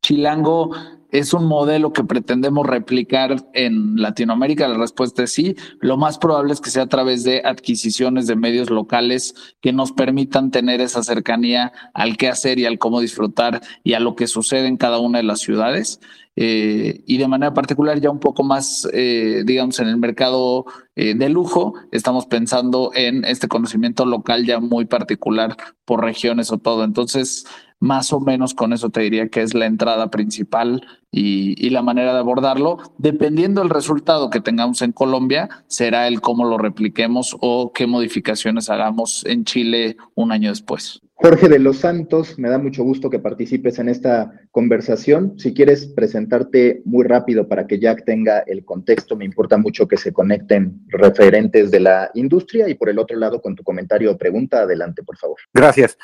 Chilango 0.00 0.72
es 1.12 1.34
un 1.34 1.44
modelo 1.44 1.92
que 1.92 2.04
pretendemos 2.04 2.66
replicar 2.66 3.36
en 3.52 3.96
Latinoamérica? 4.00 4.66
La 4.66 4.78
respuesta 4.78 5.22
es 5.22 5.32
sí. 5.32 5.54
Lo 5.80 5.96
más 5.98 6.18
probable 6.18 6.54
es 6.54 6.60
que 6.60 6.70
sea 6.70 6.84
a 6.84 6.88
través 6.88 7.22
de 7.22 7.42
adquisiciones 7.44 8.26
de 8.26 8.34
medios 8.34 8.70
locales 8.70 9.34
que 9.60 9.72
nos 9.72 9.92
permitan 9.92 10.50
tener 10.50 10.80
esa 10.80 11.02
cercanía 11.02 11.72
al 11.92 12.16
qué 12.16 12.28
hacer 12.28 12.58
y 12.58 12.64
al 12.64 12.78
cómo 12.78 13.00
disfrutar 13.00 13.60
y 13.84 13.92
a 13.92 14.00
lo 14.00 14.16
que 14.16 14.26
sucede 14.26 14.66
en 14.66 14.78
cada 14.78 14.98
una 14.98 15.18
de 15.18 15.24
las 15.24 15.40
ciudades. 15.40 16.00
Eh, 16.34 17.02
y 17.06 17.18
de 17.18 17.28
manera 17.28 17.52
particular 17.52 18.00
ya 18.00 18.10
un 18.10 18.18
poco 18.18 18.42
más, 18.42 18.88
eh, 18.94 19.42
digamos, 19.44 19.78
en 19.80 19.88
el 19.88 19.98
mercado 19.98 20.64
eh, 20.96 21.14
de 21.14 21.28
lujo, 21.28 21.74
estamos 21.90 22.24
pensando 22.24 22.90
en 22.94 23.26
este 23.26 23.48
conocimiento 23.48 24.06
local 24.06 24.46
ya 24.46 24.58
muy 24.58 24.86
particular 24.86 25.56
por 25.84 26.02
regiones 26.02 26.50
o 26.50 26.56
todo. 26.58 26.84
Entonces, 26.84 27.44
más 27.82 28.12
o 28.12 28.20
menos 28.20 28.54
con 28.54 28.72
eso 28.72 28.90
te 28.90 29.00
diría 29.00 29.28
que 29.28 29.42
es 29.42 29.54
la 29.54 29.66
entrada 29.66 30.08
principal 30.08 30.86
y, 31.10 31.68
la 31.70 31.82
manera 31.82 32.12
de 32.12 32.20
abordarlo. 32.20 32.78
Dependiendo 32.96 33.60
del 33.60 33.70
resultado 33.70 34.30
que 34.30 34.40
tengamos 34.40 34.82
en 34.82 34.92
Colombia, 34.92 35.48
será 35.66 36.06
el 36.06 36.20
cómo 36.20 36.44
lo 36.44 36.58
repliquemos 36.58 37.36
o 37.40 37.72
qué 37.72 37.88
modificaciones 37.88 38.70
hagamos 38.70 39.26
en 39.26 39.44
Chile 39.44 39.96
un 40.14 40.30
año 40.30 40.50
después. 40.50 41.00
Jorge 41.14 41.48
de 41.48 41.58
los 41.58 41.78
Santos, 41.78 42.38
me 42.38 42.48
da 42.48 42.58
mucho 42.58 42.84
gusto 42.84 43.10
que 43.10 43.18
participes 43.18 43.78
en 43.80 43.88
esta 43.88 44.32
conversación. 44.52 45.34
Si 45.38 45.52
quieres 45.52 45.86
presentarte 45.86 46.82
muy 46.84 47.04
rápido 47.04 47.48
para 47.48 47.66
que 47.66 47.80
Jack 47.80 48.04
tenga 48.04 48.40
el 48.40 48.64
contexto, 48.64 49.16
me 49.16 49.24
importa 49.24 49.56
mucho 49.56 49.88
que 49.88 49.96
se 49.96 50.12
conecten 50.12 50.82
referentes 50.88 51.72
de 51.72 51.80
la 51.80 52.10
industria 52.14 52.68
y 52.68 52.74
por 52.74 52.88
el 52.88 52.98
otro 53.00 53.16
lado 53.16 53.40
con 53.40 53.56
tu 53.56 53.64
comentario 53.64 54.12
o 54.12 54.16
pregunta, 54.16 54.60
adelante, 54.60 55.02
por 55.02 55.16
favor. 55.16 55.38
Gracias. 55.52 55.98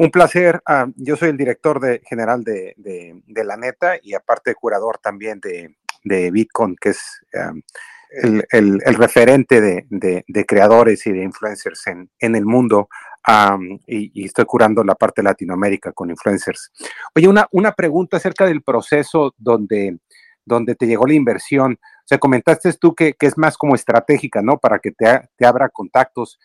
Un 0.00 0.12
placer. 0.12 0.62
Ah, 0.64 0.86
yo 0.94 1.16
soy 1.16 1.30
el 1.30 1.36
director 1.36 1.80
de, 1.80 2.00
general 2.08 2.44
de, 2.44 2.74
La 3.26 3.56
Neta 3.56 3.98
y 4.00 4.14
aparte 4.14 4.54
curador 4.54 4.98
también 4.98 5.40
de, 5.40 6.30
Bitcoin, 6.30 6.76
que 6.80 6.90
es 6.90 7.20
el, 8.52 8.80
referente 8.96 9.60
de, 9.60 10.44
creadores 10.46 11.04
y 11.06 11.12
de 11.12 11.24
influencers 11.24 11.82
en, 11.88 12.36
el 12.36 12.46
mundo. 12.46 12.88
y, 13.88 14.24
estoy 14.24 14.44
curando 14.44 14.84
la 14.84 14.94
parte 14.94 15.20
de 15.20 15.30
Latinoamérica 15.30 15.90
con 15.92 16.10
influencers. 16.10 16.70
Oye, 17.16 17.26
una, 17.26 17.48
una 17.50 17.72
pregunta 17.72 18.18
acerca 18.18 18.46
del 18.46 18.62
proceso 18.62 19.34
donde, 19.36 19.98
donde 20.44 20.76
te 20.76 20.86
llegó 20.86 21.08
la 21.08 21.14
inversión. 21.14 21.72
O 21.72 22.06
sea, 22.06 22.18
comentaste 22.18 22.72
tú 22.74 22.94
que, 22.94 23.16
es 23.18 23.36
más 23.36 23.58
como 23.58 23.74
estratégica, 23.74 24.42
¿no? 24.42 24.58
Para 24.58 24.78
que 24.78 24.92
te, 24.92 25.28
te 25.36 25.44
abra 25.44 25.68
contactos. 25.68 26.38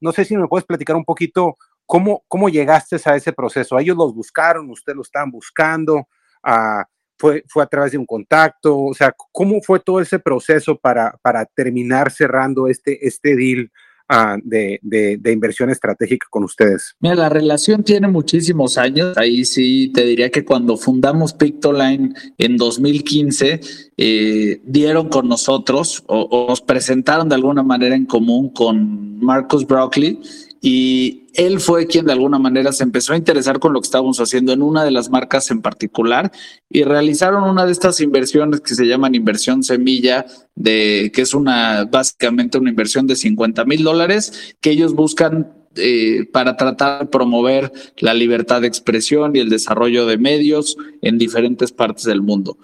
no 0.00 0.12
sé 0.12 0.24
si 0.24 0.36
me 0.36 0.46
puedes 0.46 0.64
platicar 0.64 0.94
un 0.94 1.04
poquito 1.04 1.56
¿Cómo, 1.86 2.24
¿Cómo 2.26 2.48
llegaste 2.48 2.96
a 3.04 3.16
ese 3.16 3.32
proceso? 3.32 3.78
¿Ellos 3.78 3.96
los 3.96 4.12
buscaron? 4.12 4.68
¿Usted 4.70 4.94
lo 4.94 5.02
estaban 5.02 5.30
buscando? 5.30 6.08
Ah, 6.42 6.84
fue, 7.18 7.44
¿Fue 7.48 7.62
a 7.62 7.66
través 7.66 7.92
de 7.92 7.98
un 7.98 8.06
contacto? 8.06 8.78
O 8.78 8.94
sea, 8.94 9.14
¿cómo 9.32 9.60
fue 9.62 9.80
todo 9.80 10.00
ese 10.00 10.18
proceso 10.18 10.76
para, 10.76 11.16
para 11.22 11.46
terminar 11.46 12.10
cerrando 12.10 12.68
este, 12.68 13.06
este 13.06 13.36
deal 13.36 13.70
ah, 14.08 14.36
de, 14.42 14.80
de, 14.82 15.32
inversión 15.32 15.70
estratégica 15.70 16.26
con 16.28 16.44
ustedes? 16.44 16.94
Mira, 17.00 17.14
la 17.14 17.28
relación 17.28 17.84
tiene 17.84 18.08
muchísimos 18.08 18.76
años. 18.76 19.16
Ahí 19.16 19.44
sí 19.44 19.90
te 19.94 20.04
diría 20.04 20.30
que 20.30 20.44
cuando 20.44 20.76
fundamos 20.76 21.32
Pictoline 21.32 22.14
en 22.36 22.56
2015, 22.56 23.60
eh, 23.96 24.60
dieron 24.64 25.08
con 25.08 25.28
nosotros 25.28 26.02
o, 26.06 26.20
o, 26.22 26.48
nos 26.48 26.60
presentaron 26.60 27.28
de 27.28 27.36
alguna 27.36 27.62
manera 27.62 27.94
en 27.94 28.06
común 28.06 28.50
con 28.50 29.18
Marcus 29.20 29.66
Broccoli 29.66 30.20
y 30.60 31.26
él 31.34 31.60
fue 31.60 31.86
quien 31.86 32.06
de 32.06 32.12
alguna 32.12 32.38
manera 32.38 32.72
se 32.72 32.82
empezó 32.82 33.12
a 33.12 33.16
interesar 33.16 33.58
con 33.58 33.72
lo 33.72 33.80
que 33.80 33.86
estábamos 33.86 34.18
haciendo 34.20 34.52
en 34.52 34.62
una 34.62 34.84
de 34.84 34.90
las 34.90 35.10
marcas 35.10 35.50
en 35.50 35.60
particular 35.60 36.32
y 36.70 36.82
realizaron 36.82 37.44
una 37.44 37.66
de 37.66 37.72
estas 37.72 38.00
inversiones 38.00 38.60
que 38.60 38.74
se 38.74 38.86
llaman 38.86 39.14
inversión 39.14 39.62
semilla, 39.62 40.24
de 40.54 41.10
que 41.14 41.22
es 41.22 41.34
una 41.34 41.84
básicamente 41.84 42.58
una 42.58 42.70
inversión 42.70 43.06
de 43.06 43.16
50 43.16 43.64
mil 43.66 43.84
dólares 43.84 44.56
que 44.60 44.70
ellos 44.70 44.94
buscan 44.94 45.52
eh, 45.76 46.26
para 46.32 46.56
tratar 46.56 47.00
de 47.00 47.06
promover 47.06 47.70
la 47.98 48.14
libertad 48.14 48.62
de 48.62 48.66
expresión 48.66 49.36
y 49.36 49.40
el 49.40 49.50
desarrollo 49.50 50.06
de 50.06 50.16
medios 50.16 50.78
en 51.02 51.18
diferentes 51.18 51.70
partes 51.70 52.04
del 52.04 52.22
mundo. 52.22 52.56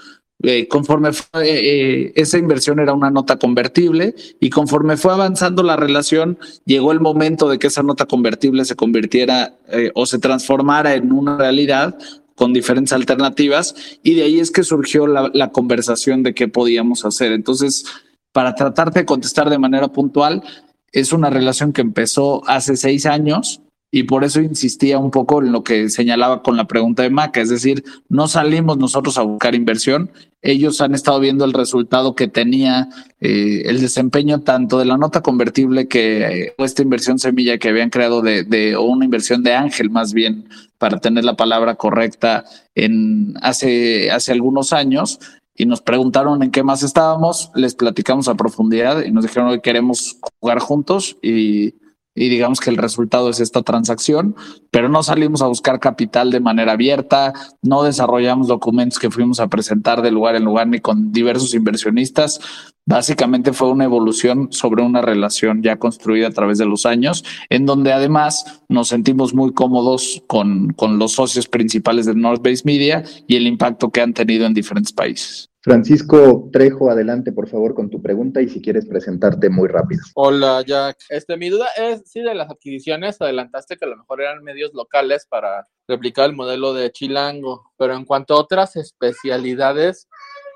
Eh, 0.42 0.66
conforme 0.66 1.12
fue, 1.12 1.28
eh, 1.44 2.12
esa 2.16 2.36
inversión 2.36 2.80
era 2.80 2.92
una 2.92 3.10
nota 3.10 3.38
convertible 3.38 4.16
y 4.40 4.50
conforme 4.50 4.96
fue 4.96 5.12
avanzando 5.12 5.62
la 5.62 5.76
relación, 5.76 6.38
llegó 6.64 6.90
el 6.90 6.98
momento 6.98 7.48
de 7.48 7.60
que 7.60 7.68
esa 7.68 7.84
nota 7.84 8.06
convertible 8.06 8.64
se 8.64 8.74
convirtiera 8.74 9.56
eh, 9.68 9.92
o 9.94 10.04
se 10.04 10.18
transformara 10.18 10.94
en 10.94 11.12
una 11.12 11.36
realidad 11.36 11.96
con 12.34 12.52
diferentes 12.52 12.92
alternativas 12.92 13.74
y 14.02 14.14
de 14.14 14.24
ahí 14.24 14.40
es 14.40 14.50
que 14.50 14.64
surgió 14.64 15.06
la, 15.06 15.30
la 15.32 15.52
conversación 15.52 16.24
de 16.24 16.34
qué 16.34 16.48
podíamos 16.48 17.04
hacer. 17.04 17.30
Entonces, 17.30 17.84
para 18.32 18.56
tratarte 18.56 19.00
de 19.00 19.06
contestar 19.06 19.48
de 19.48 19.58
manera 19.58 19.88
puntual, 19.88 20.42
es 20.90 21.12
una 21.12 21.30
relación 21.30 21.72
que 21.72 21.82
empezó 21.82 22.42
hace 22.48 22.76
seis 22.76 23.06
años 23.06 23.60
y 23.94 24.04
por 24.04 24.24
eso 24.24 24.40
insistía 24.40 24.98
un 24.98 25.10
poco 25.10 25.42
en 25.42 25.52
lo 25.52 25.62
que 25.62 25.90
señalaba 25.90 26.42
con 26.42 26.56
la 26.56 26.66
pregunta 26.66 27.02
de 27.02 27.10
Maca, 27.10 27.42
es 27.42 27.50
decir, 27.50 27.84
no 28.08 28.26
salimos 28.26 28.78
nosotros 28.78 29.18
a 29.18 29.22
buscar 29.22 29.54
inversión, 29.54 30.10
ellos 30.40 30.80
han 30.80 30.94
estado 30.94 31.20
viendo 31.20 31.44
el 31.44 31.52
resultado 31.52 32.14
que 32.14 32.26
tenía 32.26 32.88
eh, 33.20 33.64
el 33.66 33.82
desempeño 33.82 34.40
tanto 34.40 34.78
de 34.78 34.86
la 34.86 34.96
nota 34.96 35.20
convertible 35.20 35.88
que 35.88 36.44
eh, 36.46 36.54
esta 36.56 36.80
inversión 36.80 37.18
semilla 37.18 37.58
que 37.58 37.68
habían 37.68 37.90
creado 37.90 38.22
de, 38.22 38.44
de, 38.44 38.76
o 38.76 38.82
una 38.82 39.04
inversión 39.04 39.42
de 39.42 39.52
ángel 39.52 39.90
más 39.90 40.14
bien 40.14 40.48
para 40.78 40.98
tener 40.98 41.26
la 41.26 41.36
palabra 41.36 41.74
correcta 41.74 42.44
en 42.74 43.34
hace, 43.42 44.10
hace 44.10 44.32
algunos 44.32 44.72
años 44.72 45.20
y 45.54 45.66
nos 45.66 45.82
preguntaron 45.82 46.42
en 46.42 46.50
qué 46.50 46.62
más 46.62 46.82
estábamos, 46.82 47.50
les 47.54 47.74
platicamos 47.74 48.26
a 48.28 48.36
profundidad 48.36 49.04
y 49.04 49.12
nos 49.12 49.24
dijeron 49.24 49.52
que 49.52 49.60
queremos 49.60 50.16
jugar 50.40 50.60
juntos 50.60 51.18
y 51.22 51.74
y 52.14 52.28
digamos 52.28 52.60
que 52.60 52.70
el 52.70 52.76
resultado 52.76 53.30
es 53.30 53.40
esta 53.40 53.62
transacción, 53.62 54.36
pero 54.70 54.88
no 54.88 55.02
salimos 55.02 55.42
a 55.42 55.46
buscar 55.46 55.80
capital 55.80 56.30
de 56.30 56.40
manera 56.40 56.72
abierta, 56.72 57.32
no 57.62 57.82
desarrollamos 57.82 58.48
documentos 58.48 58.98
que 58.98 59.10
fuimos 59.10 59.40
a 59.40 59.48
presentar 59.48 60.02
de 60.02 60.10
lugar 60.10 60.36
en 60.36 60.44
lugar 60.44 60.68
ni 60.68 60.80
con 60.80 61.12
diversos 61.12 61.54
inversionistas. 61.54 62.40
Básicamente 62.84 63.52
fue 63.52 63.70
una 63.70 63.84
evolución 63.84 64.48
sobre 64.50 64.82
una 64.82 65.00
relación 65.02 65.62
ya 65.62 65.78
construida 65.78 66.26
a 66.26 66.32
través 66.32 66.58
de 66.58 66.66
los 66.66 66.84
años, 66.84 67.24
en 67.48 67.64
donde 67.64 67.92
además 67.92 68.62
nos 68.68 68.88
sentimos 68.88 69.34
muy 69.34 69.52
cómodos 69.52 70.22
con, 70.26 70.72
con 70.72 70.98
los 70.98 71.12
socios 71.12 71.46
principales 71.46 72.06
de 72.06 72.14
North 72.14 72.42
Base 72.42 72.62
Media 72.64 73.04
y 73.28 73.36
el 73.36 73.46
impacto 73.46 73.90
que 73.90 74.00
han 74.00 74.12
tenido 74.12 74.46
en 74.46 74.54
diferentes 74.54 74.92
países. 74.92 75.51
Francisco 75.62 76.50
Trejo, 76.52 76.90
adelante 76.90 77.30
por 77.30 77.48
favor 77.48 77.74
con 77.74 77.88
tu 77.88 78.02
pregunta 78.02 78.42
y 78.42 78.48
si 78.48 78.60
quieres 78.60 78.84
presentarte 78.86 79.48
muy 79.48 79.68
rápido. 79.68 80.02
Hola 80.14 80.62
Jack, 80.66 80.98
este, 81.08 81.36
mi 81.36 81.50
duda 81.50 81.68
es 81.76 82.02
si 82.04 82.20
de 82.20 82.34
las 82.34 82.50
adquisiciones 82.50 83.20
adelantaste 83.20 83.76
que 83.76 83.84
a 83.84 83.88
lo 83.88 83.96
mejor 83.96 84.22
eran 84.22 84.42
medios 84.42 84.74
locales 84.74 85.26
para 85.26 85.68
replicar 85.86 86.28
el 86.28 86.36
modelo 86.36 86.74
de 86.74 86.90
Chilango, 86.90 87.72
pero 87.76 87.94
en 87.94 88.04
cuanto 88.04 88.34
a 88.34 88.40
otras 88.40 88.74
especialidades 88.74 90.08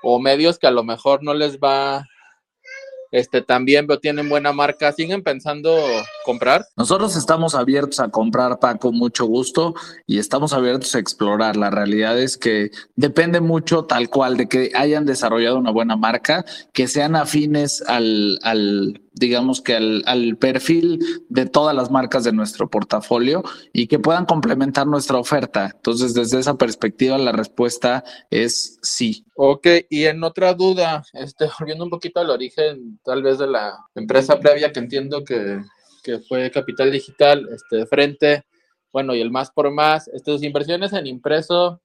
o 0.03 0.19
medios 0.19 0.59
que 0.59 0.67
a 0.67 0.73
lo 0.73 0.83
mejor 0.83 1.23
no 1.23 1.35
les 1.35 1.59
va 1.59 2.05
este, 3.13 3.43
también 3.43 3.87
pero 3.87 4.01
tienen 4.01 4.29
buena 4.29 4.53
marca. 4.53 4.93
¿Siguen 4.93 5.23
pensando 5.23 5.77
comprar? 6.27 6.67
Nosotros 6.77 7.17
estamos 7.17 7.55
abiertos 7.55 8.01
a 8.01 8.11
comprar, 8.11 8.59
Paco, 8.59 8.93
mucho 8.93 9.25
gusto, 9.25 9.75
y 10.07 10.19
estamos 10.19 10.53
abiertos 10.53 10.95
a 10.95 10.99
explorar. 10.99 11.57
La 11.57 11.71
realidad 11.71 12.21
es 12.21 12.37
que 12.37 12.73
depende 12.97 13.41
mucho 13.41 13.85
tal 13.85 14.11
cual 14.11 14.37
de 14.37 14.49
que 14.49 14.73
hayan 14.75 15.07
desarrollado 15.07 15.57
una 15.57 15.71
buena 15.71 15.97
marca, 15.97 16.45
que 16.73 16.89
sean 16.89 17.15
afines 17.15 17.83
al, 17.87 18.41
al 18.43 19.01
digamos 19.13 19.63
que 19.63 19.77
al, 19.77 20.03
al, 20.07 20.37
perfil 20.37 21.01
de 21.29 21.47
todas 21.47 21.75
las 21.75 21.91
marcas 21.91 22.25
de 22.25 22.33
nuestro 22.33 22.69
portafolio 22.69 23.43
y 23.73 23.87
que 23.87 23.99
puedan 23.99 24.27
complementar 24.27 24.87
nuestra 24.87 25.19
oferta. 25.19 25.71
Entonces, 25.75 26.13
desde 26.13 26.41
esa 26.41 26.57
perspectiva, 26.57 27.17
la 27.17 27.33
respuesta 27.33 28.05
es 28.31 28.79
sí. 28.83 29.25
Ok, 29.37 29.67
y 29.89 30.05
en 30.05 30.23
otra 30.25 30.55
duda, 30.55 31.05
este, 31.13 31.47
volviendo 31.59 31.85
un 31.85 31.91
poquito 31.91 32.21
al 32.21 32.31
origen 32.31 32.99
tal 33.05 33.23
vez 33.23 33.39
de 33.39 33.47
la 33.47 33.77
empresa 33.95 34.39
previa 34.41 34.73
que 34.73 34.81
entiendo 34.81 35.25
que, 35.25 35.61
que 36.07 36.21
fue 36.21 36.53
Capital 36.53 36.93
Digital, 36.93 37.49
este, 37.53 37.85
frente, 37.87 38.45
bueno, 38.93 39.13
y 39.13 39.21
el 39.21 39.33
más 39.33 39.51
por 39.51 39.73
más, 39.73 40.07
este, 40.09 40.33
inversiones 40.47 40.93
en 40.93 41.09
impreso, 41.09 41.83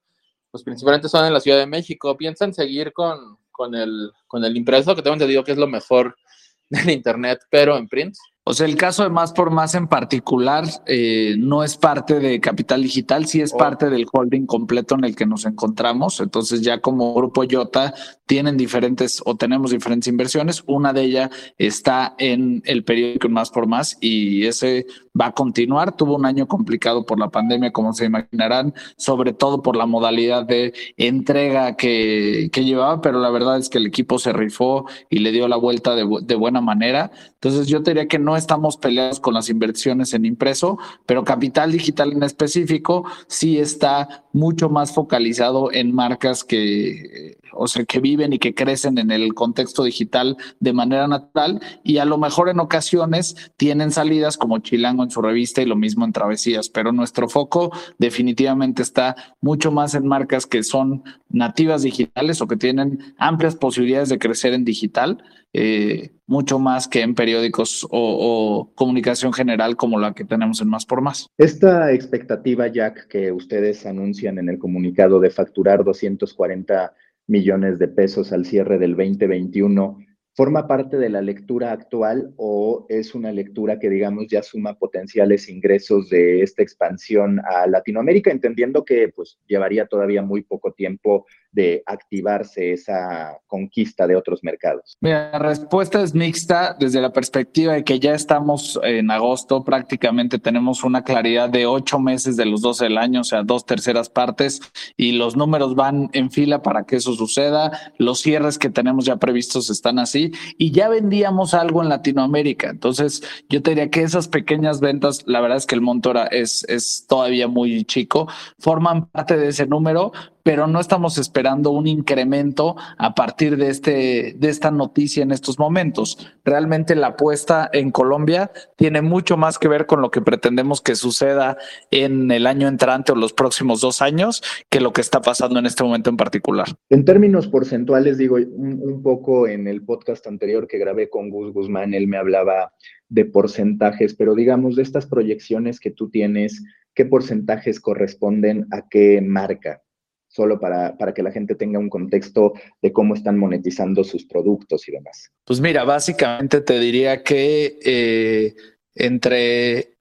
pues 0.52 0.62
principalmente 0.62 1.08
son 1.08 1.26
en 1.26 1.32
la 1.32 1.40
Ciudad 1.40 1.58
de 1.58 1.66
México. 1.66 2.16
¿Piensan 2.16 2.54
seguir 2.54 2.92
con, 2.92 3.36
con, 3.50 3.74
el, 3.74 4.12
con 4.28 4.44
el 4.44 4.56
impreso? 4.56 4.94
Que 4.94 5.02
tengo 5.02 5.14
entendido 5.14 5.42
que 5.42 5.52
es 5.52 5.58
lo 5.58 5.66
mejor 5.66 6.16
del 6.70 6.88
Internet, 6.90 7.40
pero 7.50 7.76
en 7.76 7.88
print. 7.88 8.14
O 8.44 8.54
sea, 8.54 8.66
el 8.66 8.74
caso 8.74 9.04
de 9.04 9.10
Más 9.10 9.32
por 9.32 9.52
Más 9.52 9.76
en 9.76 9.86
particular 9.86 10.64
eh, 10.86 11.36
no 11.38 11.62
es 11.62 11.76
parte 11.76 12.18
de 12.18 12.40
Capital 12.40 12.82
Digital, 12.82 13.26
sí 13.26 13.40
es 13.40 13.52
oh. 13.54 13.56
parte 13.56 13.88
del 13.88 14.06
holding 14.10 14.46
completo 14.46 14.96
en 14.96 15.04
el 15.04 15.14
que 15.14 15.26
nos 15.26 15.44
encontramos. 15.46 16.18
Entonces 16.18 16.60
ya 16.60 16.80
como 16.80 17.14
Grupo 17.14 17.44
Yota 17.44 17.94
tienen 18.26 18.56
diferentes 18.56 19.22
o 19.24 19.36
tenemos 19.36 19.70
diferentes 19.70 20.08
inversiones. 20.08 20.64
Una 20.66 20.92
de 20.92 21.02
ellas 21.02 21.30
está 21.56 22.16
en 22.18 22.62
el 22.64 22.82
periódico 22.82 23.28
Más 23.28 23.50
por 23.50 23.68
Más 23.68 23.96
y 24.00 24.44
ese 24.44 24.86
va 25.18 25.26
a 25.26 25.32
continuar. 25.32 25.96
Tuvo 25.96 26.16
un 26.16 26.26
año 26.26 26.46
complicado 26.46 27.04
por 27.04 27.18
la 27.18 27.28
pandemia, 27.28 27.72
como 27.72 27.92
se 27.92 28.06
imaginarán, 28.06 28.74
sobre 28.96 29.32
todo 29.32 29.62
por 29.62 29.76
la 29.76 29.86
modalidad 29.86 30.44
de 30.44 30.72
entrega 30.96 31.76
que, 31.76 32.50
que 32.52 32.64
llevaba, 32.64 33.00
pero 33.00 33.20
la 33.20 33.30
verdad 33.30 33.58
es 33.58 33.68
que 33.68 33.78
el 33.78 33.86
equipo 33.86 34.18
se 34.18 34.32
rifó 34.32 34.86
y 35.10 35.18
le 35.18 35.32
dio 35.32 35.48
la 35.48 35.56
vuelta 35.56 35.94
de, 35.94 36.06
de 36.22 36.34
buena 36.34 36.60
manera. 36.60 37.10
Entonces 37.34 37.66
yo 37.66 37.80
diría 37.80 38.08
que 38.08 38.18
no 38.18 38.36
estamos 38.36 38.76
peleados 38.76 39.20
con 39.20 39.34
las 39.34 39.48
inversiones 39.50 40.14
en 40.14 40.24
impreso, 40.24 40.78
pero 41.06 41.24
Capital 41.24 41.72
Digital 41.72 42.12
en 42.12 42.22
específico 42.22 43.04
sí 43.26 43.58
está 43.58 44.24
mucho 44.32 44.70
más 44.70 44.92
focalizado 44.92 45.72
en 45.72 45.94
marcas 45.94 46.44
que, 46.44 47.38
o 47.52 47.68
sea, 47.68 47.84
que 47.84 48.00
viven 48.00 48.32
y 48.32 48.38
que 48.38 48.54
crecen 48.54 48.98
en 48.98 49.10
el 49.10 49.34
contexto 49.34 49.84
digital 49.84 50.36
de 50.60 50.72
manera 50.72 51.06
natural 51.06 51.60
y 51.82 51.98
a 51.98 52.04
lo 52.04 52.18
mejor 52.18 52.48
en 52.48 52.60
ocasiones 52.60 53.52
tienen 53.56 53.90
salidas 53.90 54.36
como 54.36 54.58
Chilango 54.58 55.01
en 55.02 55.10
su 55.10 55.22
revista 55.22 55.62
y 55.62 55.66
lo 55.66 55.76
mismo 55.76 56.04
en 56.04 56.12
Travesías, 56.12 56.68
pero 56.68 56.92
nuestro 56.92 57.28
foco 57.28 57.70
definitivamente 57.98 58.82
está 58.82 59.16
mucho 59.40 59.72
más 59.72 59.94
en 59.94 60.06
marcas 60.06 60.46
que 60.46 60.62
son 60.62 61.02
nativas 61.28 61.82
digitales 61.82 62.40
o 62.40 62.48
que 62.48 62.56
tienen 62.56 63.14
amplias 63.18 63.56
posibilidades 63.56 64.08
de 64.08 64.18
crecer 64.18 64.52
en 64.54 64.64
digital 64.64 65.22
eh, 65.54 66.12
mucho 66.26 66.58
más 66.58 66.88
que 66.88 67.02
en 67.02 67.14
periódicos 67.14 67.86
o, 67.90 68.72
comunicación 68.74 69.34
general 69.34 69.76
como 69.76 70.00
la 70.00 70.14
que 70.14 70.24
tenemos 70.24 70.62
en 70.62 70.68
Más 70.68 70.86
por 70.86 71.02
Más. 71.02 71.26
Esta 71.36 71.92
expectativa, 71.92 72.68
Jack, 72.68 73.06
que 73.08 73.32
ustedes 73.32 73.84
anuncian 73.84 74.38
en 74.38 74.48
el 74.48 74.58
comunicado 74.58 75.20
de 75.20 75.28
facturar 75.28 75.84
240 75.84 76.94
millones 77.26 77.78
de 77.78 77.88
pesos 77.88 78.32
al 78.32 78.46
cierre 78.46 78.78
del 78.78 78.96
2021, 78.96 79.98
¿Forma 80.34 80.66
parte 80.66 80.96
de 80.96 81.10
la 81.10 81.20
lectura 81.20 81.72
actual 81.72 82.32
o 82.36 82.86
es 82.88 83.14
una 83.14 83.30
lectura 83.32 83.78
que, 83.78 83.90
digamos, 83.90 84.28
ya 84.28 84.42
suma 84.42 84.78
potenciales 84.78 85.48
ingresos 85.50 86.08
de 86.08 86.40
esta 86.42 86.62
expansión 86.62 87.38
a 87.44 87.66
Latinoamérica, 87.66 88.30
entendiendo 88.30 88.82
que 88.82 89.08
pues, 89.14 89.38
llevaría 89.46 89.86
todavía 89.86 90.22
muy 90.22 90.42
poco 90.42 90.72
tiempo 90.72 91.26
de 91.52 91.82
activarse 91.86 92.72
esa 92.72 93.38
conquista 93.46 94.06
de 94.06 94.16
otros 94.16 94.40
mercados? 94.42 94.96
Mira, 95.00 95.30
la 95.32 95.38
respuesta 95.38 96.02
es 96.02 96.14
mixta 96.14 96.76
desde 96.78 97.00
la 97.00 97.12
perspectiva 97.12 97.74
de 97.74 97.84
que 97.84 97.98
ya 97.98 98.14
estamos 98.14 98.78
en 98.82 99.10
agosto, 99.10 99.64
prácticamente 99.64 100.38
tenemos 100.38 100.84
una 100.84 101.02
claridad 101.02 101.48
de 101.48 101.66
ocho 101.66 101.98
meses 101.98 102.36
de 102.36 102.46
los 102.46 102.62
12 102.62 102.84
del 102.84 102.98
año, 102.98 103.20
o 103.20 103.24
sea, 103.24 103.42
dos 103.42 103.66
terceras 103.66 104.08
partes, 104.08 104.60
y 104.96 105.12
los 105.12 105.36
números 105.36 105.74
van 105.74 106.10
en 106.12 106.30
fila 106.30 106.62
para 106.62 106.84
que 106.84 106.96
eso 106.96 107.14
suceda. 107.14 107.92
Los 107.98 108.20
cierres 108.20 108.58
que 108.58 108.70
tenemos 108.70 109.04
ya 109.04 109.16
previstos 109.16 109.70
están 109.70 109.98
así 109.98 110.32
y 110.58 110.70
ya 110.70 110.88
vendíamos 110.88 111.54
algo 111.54 111.82
en 111.82 111.88
Latinoamérica. 111.88 112.70
Entonces, 112.70 113.22
yo 113.48 113.62
te 113.62 113.70
diría 113.70 113.90
que 113.90 114.02
esas 114.02 114.28
pequeñas 114.28 114.80
ventas, 114.80 115.22
la 115.26 115.40
verdad 115.40 115.58
es 115.58 115.66
que 115.66 115.74
el 115.74 115.80
monto 115.80 116.12
es, 116.30 116.64
es 116.68 117.06
todavía 117.08 117.48
muy 117.48 117.84
chico, 117.84 118.28
forman 118.58 119.06
parte 119.06 119.36
de 119.36 119.48
ese 119.48 119.66
número, 119.66 120.12
pero 120.42 120.66
no 120.66 120.80
estamos 120.80 121.18
esperando 121.18 121.70
un 121.70 121.86
incremento 121.86 122.76
a 122.98 123.14
partir 123.14 123.56
de, 123.56 123.68
este, 123.68 124.34
de 124.36 124.48
esta 124.48 124.70
noticia 124.70 125.22
en 125.22 125.30
estos 125.30 125.58
momentos. 125.58 126.30
Realmente 126.44 126.94
la 126.94 127.08
apuesta 127.08 127.68
en 127.72 127.90
Colombia 127.90 128.50
tiene 128.76 129.02
mucho 129.02 129.36
más 129.36 129.58
que 129.58 129.68
ver 129.68 129.86
con 129.86 130.00
lo 130.00 130.10
que 130.10 130.20
pretendemos 130.20 130.80
que 130.80 130.94
suceda 130.94 131.56
en 131.90 132.30
el 132.30 132.46
año 132.46 132.68
entrante 132.68 133.12
o 133.12 133.14
los 133.14 133.32
próximos 133.32 133.80
dos 133.80 134.02
años 134.02 134.42
que 134.68 134.80
lo 134.80 134.92
que 134.92 135.00
está 135.00 135.20
pasando 135.20 135.58
en 135.58 135.66
este 135.66 135.84
momento 135.84 136.10
en 136.10 136.16
particular. 136.16 136.68
En 136.90 137.04
términos 137.04 137.48
porcentuales, 137.48 138.18
digo, 138.18 138.36
un, 138.36 138.80
un 138.82 139.02
poco 139.02 139.46
en 139.46 139.68
el 139.68 139.82
podcast 139.82 140.26
anterior 140.26 140.66
que 140.66 140.78
grabé 140.78 141.08
con 141.08 141.30
Gus 141.30 141.52
Guzmán, 141.52 141.94
él 141.94 142.06
me 142.08 142.16
hablaba 142.16 142.72
de 143.08 143.24
porcentajes, 143.26 144.14
pero 144.14 144.34
digamos, 144.34 144.76
de 144.76 144.82
estas 144.82 145.06
proyecciones 145.06 145.80
que 145.80 145.90
tú 145.90 146.08
tienes, 146.08 146.62
¿qué 146.94 147.04
porcentajes 147.04 147.78
corresponden 147.78 148.66
a 148.70 148.88
qué 148.88 149.20
marca? 149.20 149.82
Solo 150.32 150.58
para, 150.58 150.96
para, 150.96 151.12
que 151.12 151.22
la 151.22 151.30
gente 151.30 151.54
tenga 151.54 151.78
un 151.78 151.90
contexto 151.90 152.54
de 152.80 152.90
cómo 152.90 153.14
están 153.14 153.38
monetizando 153.38 154.02
sus 154.02 154.24
productos 154.24 154.88
y 154.88 154.92
demás? 154.92 155.30
Pues 155.44 155.60
mira, 155.60 155.84
básicamente 155.84 156.62
te 156.62 156.80
diría 156.80 157.22
que 157.22 157.78
eh, 157.84 158.54
entre 158.94 159.98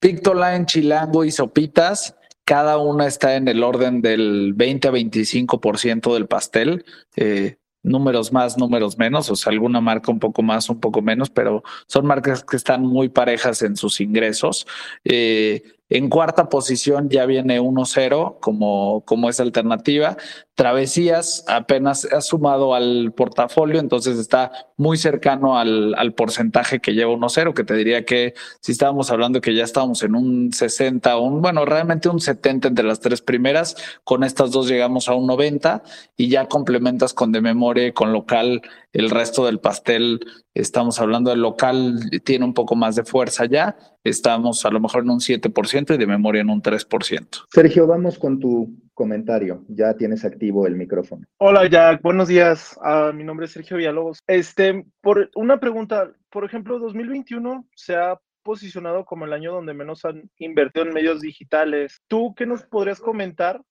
Pictoline, 0.00 0.66
Chilango 0.66 1.24
y 1.24 1.30
Sopitas, 1.30 2.16
cada 2.44 2.78
una 2.78 3.06
está 3.06 3.36
en 3.36 3.46
el 3.46 3.62
orden 3.62 4.02
del 4.02 4.52
20 4.54 4.88
a 4.88 4.90
25% 4.90 6.12
del 6.14 6.26
pastel. 6.26 6.84
Eh, 7.14 7.56
números 7.82 8.32
más, 8.32 8.58
números 8.58 8.98
menos, 8.98 9.30
o 9.30 9.36
sea, 9.36 9.52
alguna 9.52 9.80
marca 9.80 10.10
un 10.10 10.18
poco 10.18 10.42
más, 10.42 10.68
un 10.68 10.80
poco 10.80 11.00
menos, 11.00 11.30
pero 11.30 11.62
son 11.86 12.06
marcas 12.06 12.44
que 12.44 12.56
están 12.56 12.82
muy 12.82 13.08
parejas 13.08 13.62
en 13.62 13.76
sus 13.76 14.00
ingresos. 14.00 14.66
Eh, 15.04 15.62
en 15.90 16.08
cuarta 16.08 16.48
posición 16.48 17.08
ya 17.10 17.26
viene 17.26 17.60
1-0 17.60 18.38
como, 18.40 19.02
como 19.04 19.28
es 19.28 19.40
alternativa. 19.40 20.16
Travesías 20.54 21.44
apenas 21.48 22.06
ha 22.12 22.20
sumado 22.20 22.74
al 22.74 23.12
portafolio, 23.12 23.80
entonces 23.80 24.16
está 24.18 24.52
muy 24.76 24.96
cercano 24.96 25.58
al, 25.58 25.94
al 25.96 26.14
porcentaje 26.14 26.80
que 26.80 26.94
lleva 26.94 27.12
1-0, 27.12 27.54
que 27.54 27.64
te 27.64 27.74
diría 27.74 28.04
que 28.04 28.34
si 28.60 28.70
estábamos 28.70 29.10
hablando 29.10 29.40
que 29.40 29.54
ya 29.54 29.64
estábamos 29.64 30.02
en 30.04 30.14
un 30.14 30.52
60, 30.52 31.18
un, 31.18 31.42
bueno, 31.42 31.64
realmente 31.64 32.08
un 32.08 32.20
70 32.20 32.68
entre 32.68 32.84
las 32.84 33.00
tres 33.00 33.20
primeras, 33.20 33.76
con 34.04 34.22
estas 34.22 34.52
dos 34.52 34.68
llegamos 34.68 35.08
a 35.08 35.14
un 35.14 35.26
90 35.26 35.82
y 36.16 36.28
ya 36.28 36.46
complementas 36.46 37.14
con 37.14 37.32
de 37.32 37.40
memoria 37.40 37.88
y 37.88 37.92
con 37.92 38.12
local 38.12 38.62
el 38.92 39.10
resto 39.10 39.46
del 39.46 39.60
pastel, 39.60 40.20
estamos 40.54 41.00
hablando 41.00 41.30
del 41.30 41.42
local, 41.42 42.00
tiene 42.24 42.44
un 42.44 42.54
poco 42.54 42.74
más 42.74 42.96
de 42.96 43.04
fuerza 43.04 43.46
ya, 43.46 43.76
estamos 44.04 44.64
a 44.64 44.70
lo 44.70 44.80
mejor 44.80 45.02
en 45.02 45.10
un 45.10 45.20
7% 45.20 45.94
y 45.94 45.98
de 45.98 46.06
memoria 46.06 46.42
en 46.42 46.50
un 46.50 46.62
3%. 46.62 47.44
Sergio, 47.52 47.86
vamos 47.86 48.18
con 48.18 48.38
tu 48.38 48.74
comentario. 48.94 49.64
Ya 49.68 49.94
tienes 49.94 50.24
activo 50.24 50.66
el 50.66 50.76
micrófono. 50.76 51.24
Hola 51.38 51.66
Jack, 51.68 52.02
buenos 52.02 52.28
días. 52.28 52.78
Uh, 52.82 53.14
mi 53.14 53.24
nombre 53.24 53.46
es 53.46 53.52
Sergio 53.52 53.76
Villalobos. 53.76 54.18
Este, 54.26 54.84
por 55.00 55.30
una 55.34 55.58
pregunta, 55.58 56.12
por 56.28 56.44
ejemplo, 56.44 56.78
2021 56.78 57.66
se 57.74 57.96
ha 57.96 58.18
posicionado 58.42 59.04
como 59.04 59.24
el 59.24 59.32
año 59.32 59.52
donde 59.52 59.74
menos 59.74 60.04
han 60.04 60.30
invertido 60.38 60.86
en 60.86 60.92
medios 60.92 61.20
digitales. 61.20 62.02
¿Tú 62.08 62.34
qué 62.34 62.46
nos 62.46 62.62
podrías 62.64 63.00
comentar 63.00 63.62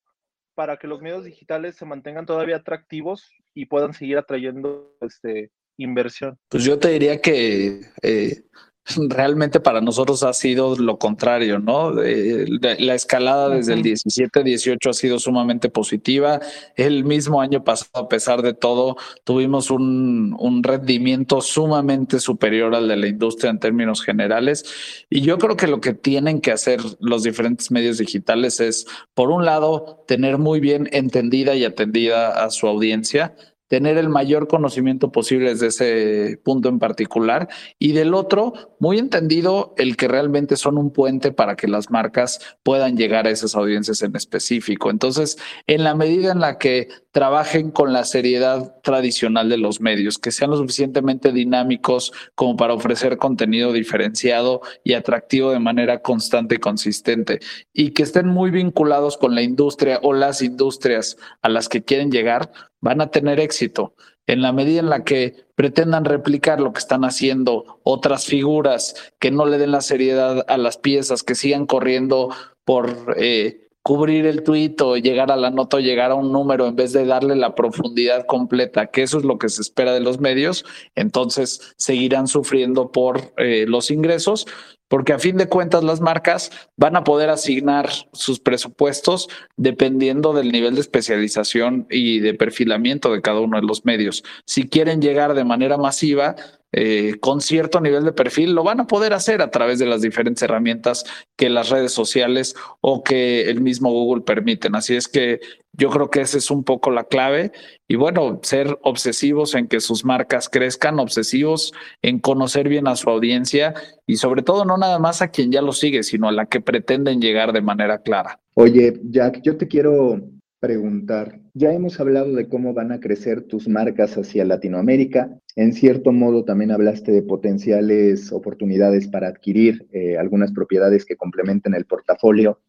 para 0.60 0.76
que 0.76 0.88
los 0.88 1.02
medios 1.02 1.24
digitales 1.24 1.78
se 1.78 1.86
mantengan 1.86 2.26
todavía 2.26 2.58
atractivos 2.58 3.32
y 3.54 3.67
puedan 3.67 3.93
seguir 3.93 4.17
atrayendo 4.17 4.93
este, 5.00 5.52
inversión? 5.78 6.38
Pues 6.50 6.65
yo 6.65 6.78
te 6.78 6.89
diría 6.89 7.22
que 7.22 7.80
eh, 8.02 8.43
realmente 9.10 9.60
para 9.60 9.82
nosotros 9.82 10.23
ha 10.23 10.34
sido 10.34 10.75
lo 10.75 10.97
contrario, 10.97 11.60
¿no? 11.60 11.91
la 11.91 12.95
escalada 12.95 13.49
desde 13.49 13.73
el 13.73 13.84
17-18 13.84 14.89
ha 14.89 14.93
sido 14.93 15.19
sumamente 15.19 15.69
positiva. 15.69 16.39
El 16.75 17.04
mismo 17.04 17.41
año 17.41 17.63
pasado, 17.63 18.06
a 18.06 18.08
pesar 18.08 18.41
de 18.41 18.54
todo, 18.54 18.97
tuvimos 19.23 19.71
un, 19.71 20.36
un 20.39 20.63
rendimiento 20.63 21.41
sumamente 21.41 22.19
superior 22.19 22.75
al 22.75 22.88
de 22.88 22.97
la 22.97 23.08
industria 23.08 23.52
en 23.52 23.60
términos 23.60 24.04
generales. 24.04 24.65
Y 25.10 25.21
yo 25.21 25.38
creo 25.38 25.56
que 25.56 25.67
lo 25.67 25.82
que 25.82 25.93
tienen 25.93 26.41
que 26.41 26.52
hacer 26.52 26.80
los 26.99 27.23
diferentes 27.23 27.71
medios 27.71 27.97
digitales 27.97 28.60
es, 28.60 28.86
por 29.13 29.32
un 29.32 29.45
lado, 29.45 30.04
tener 30.08 30.38
muy 30.38 30.60
bien 30.60 30.89
entendida 30.91 31.56
y 31.56 31.65
atendida 31.65 32.43
a 32.43 32.49
su 32.49 32.67
audiencia 32.67 33.36
tener 33.70 33.98
el 33.98 34.10
mayor 34.10 34.48
conocimiento 34.48 35.12
posible 35.12 35.52
desde 35.52 35.68
ese 35.68 36.38
punto 36.44 36.68
en 36.68 36.80
particular 36.80 37.48
y 37.78 37.94
del 37.94 38.14
otro, 38.14 38.76
muy 38.80 38.98
entendido 38.98 39.74
el 39.78 39.96
que 39.96 40.08
realmente 40.08 40.58
son 40.58 40.78
un 40.78 40.92
puente 40.92 41.32
para 41.32 41.56
que 41.56 41.68
las 41.68 41.90
marcas 41.90 42.58
puedan 42.64 42.98
llegar 42.98 43.28
a 43.28 43.30
esas 43.30 43.56
audiencias 43.56 44.02
en 44.02 44.16
específico. 44.16 44.90
Entonces, 44.90 45.38
en 45.68 45.84
la 45.84 45.96
medida 45.96 46.32
en 46.32 46.40
la 46.40 46.58
que 46.58 46.90
trabajen 47.12 47.72
con 47.72 47.94
la 47.94 48.04
seriedad 48.04 48.76
tradicional 48.84 49.50
de 49.50 49.58
los 49.58 49.82
medios, 49.82 50.18
que 50.18 50.32
sean 50.32 50.52
lo 50.52 50.58
suficientemente 50.58 51.32
dinámicos 51.32 52.12
como 52.36 52.56
para 52.56 52.74
ofrecer 52.74 53.18
contenido 53.18 53.72
diferenciado 53.72 54.62
y 54.84 54.94
atractivo 54.94 55.52
de 55.52 55.60
manera 55.60 56.02
constante 56.02 56.56
y 56.56 56.60
consistente, 56.60 57.40
y 57.74 57.92
que 57.92 58.04
estén 58.04 58.28
muy 58.28 58.52
vinculados 58.52 59.18
con 59.18 59.36
la 59.36 59.42
industria 59.42 60.00
o 60.02 60.14
las 60.14 60.42
industrias 60.42 61.18
a 61.42 61.50
las 61.50 61.70
que 61.70 61.84
quieren 61.84 62.12
llegar, 62.12 62.52
van 62.82 63.02
a 63.02 63.12
tener 63.12 63.39
éxito. 63.39 63.94
En 64.28 64.42
la 64.42 64.52
medida 64.52 64.80
en 64.80 64.89
la 64.89 65.04
que 65.04 65.46
pretendan 65.56 66.06
replicar 66.06 66.60
lo 66.60 66.72
que 66.72 66.80
están 66.80 67.04
haciendo 67.04 67.80
otras 67.84 68.26
figuras, 68.26 69.12
que 69.20 69.32
no 69.32 69.46
le 69.46 69.58
den 69.58 69.72
la 69.72 69.82
seriedad 69.82 70.46
a 70.48 70.58
las 70.58 70.78
piezas, 70.78 71.24
que 71.24 71.36
sigan 71.36 71.65
corriendo 71.65 72.30
por 72.63 73.15
eh, 73.18 73.69
cubrir 73.84 74.26
el 74.26 74.44
tuit 74.44 74.80
o 74.82 74.98
llegar 74.98 75.32
a 75.32 75.36
la 75.36 75.50
nota 75.50 75.78
o 75.78 75.80
llegar 75.80 76.12
a 76.12 76.15
un 76.15 76.32
número 76.32 76.68
en 76.68 76.76
vez 76.76 76.94
de 76.94 77.06
darle 77.06 77.36
la 77.36 77.56
profundidad 77.56 78.26
completa, 78.26 78.88
que 78.88 79.04
eso 79.04 79.18
es 79.18 79.24
lo 79.24 79.38
que 79.38 79.50
se 79.50 79.62
espera 79.62 79.94
de 79.94 80.00
los 80.00 80.20
medios, 80.20 80.65
entonces 80.96 81.74
seguirán 81.78 82.28
sufriendo 82.28 82.92
por 82.92 83.34
eh, 83.38 83.65
los 83.68 83.92
ingresos 83.92 84.46
porque 84.89 85.13
a 85.13 85.20
fin 85.20 85.38
de 85.38 85.48
cuentas 85.48 85.84
las 85.84 86.02
marcas 86.02 86.52
van 86.76 86.98
a 86.98 87.04
poder 87.04 87.30
asignar 87.30 87.89
sus 88.12 88.39
presupuestos 88.39 89.30
dependiendo 89.56 90.34
del 90.34 90.52
nivel 90.52 90.76
de 90.76 90.82
especialización 90.82 91.88
y 91.89 92.20
de 92.20 92.34
perfilamiento 92.34 93.13
de 93.13 93.22
cada 93.22 93.39
uno 93.39 93.62
de 93.62 93.68
los 93.68 93.86
medios. 93.86 94.24
Si 94.46 94.68
quieren 94.68 95.02
llegar 95.02 95.36
de 95.36 95.46
manera 95.46 95.78
masiva, 95.78 96.36
eh, 96.72 97.16
con 97.20 97.42
cierto 97.42 97.82
nivel 97.82 98.04
de 98.04 98.12
perfil, 98.12 98.54
lo 98.54 98.64
van 98.64 98.80
a 98.80 98.88
poder 98.88 99.14
hacer 99.14 99.42
a 99.42 99.50
través 99.50 99.80
de 99.80 99.88
las 99.88 100.02
diferentes 100.02 100.44
herramientas 100.44 101.04
que 101.36 101.50
las 101.50 101.70
redes 101.70 101.92
sociales 101.92 102.56
o 102.82 103.04
que 103.04 103.50
el 103.50 103.62
mismo 103.62 103.92
Google 103.92 104.24
permiten. 104.24 104.76
Así 104.76 104.96
es 104.96 105.08
que 105.08 105.40
yo 105.74 105.90
creo 105.90 106.10
que 106.10 106.22
esa 106.22 106.38
es 106.38 106.52
un 106.52 106.64
poco 106.64 106.92
la 106.92 107.06
clave 107.06 107.52
y 107.88 107.96
bueno, 107.96 108.40
ser 108.44 108.78
obsesivos 108.84 109.56
en 109.56 109.68
que 109.68 109.80
sus 109.80 110.06
marcas 110.06 110.50
crezcan, 110.50 111.00
obsesivos 111.00 111.74
en 112.02 112.20
conocer 112.20 112.70
bien 112.70 112.88
a 112.88 112.96
su 112.96 113.10
audiencia 113.10 113.74
y 114.06 114.18
sobre 114.18 114.44
todo 114.44 114.66
no 114.66 114.78
nada 114.78 115.00
más 115.00 115.22
a 115.22 115.30
quien 115.30 115.52
ya 115.52 115.62
lo 115.62 115.72
sigue, 115.72 116.04
sino 116.04 116.28
a 116.28 116.32
la 116.32 116.46
que 116.46 116.62
pretenden 116.62 117.22
llegar 117.22 117.54
de 117.54 117.62
manera 117.62 118.02
clara. 118.02 118.40
Oye, 118.56 119.00
Jack, 119.10 119.42
yo 119.42 119.58
te 119.58 119.68
quiero 119.68 120.22
preguntar, 120.60 121.39
ya 121.54 121.74
hemos 121.74 122.00
hablado 122.00 122.34
de 122.34 122.48
cómo 122.48 122.74
van 122.74 122.91
a 122.91 123.00
crecer 123.00 123.43
tus 123.43 123.67
marcas 123.67 124.17
hacia 124.17 124.45
Latinoamérica. 124.45 125.39
En 125.56 125.74
cierto 125.74 126.12
modo 126.12 126.43
también 126.43 126.72
hablaste 126.72 127.12
de 127.12 127.22
potenciales 127.22 128.32
oportunidades 128.32 129.08
para 129.08 129.28
adquirir 129.28 129.88
eh, 129.91 130.17
algunas 130.17 130.52
propiedades 130.52 131.06
que 131.06 131.15
complementen 131.15 131.74
el 131.74 131.86
portafolio. 131.86 132.60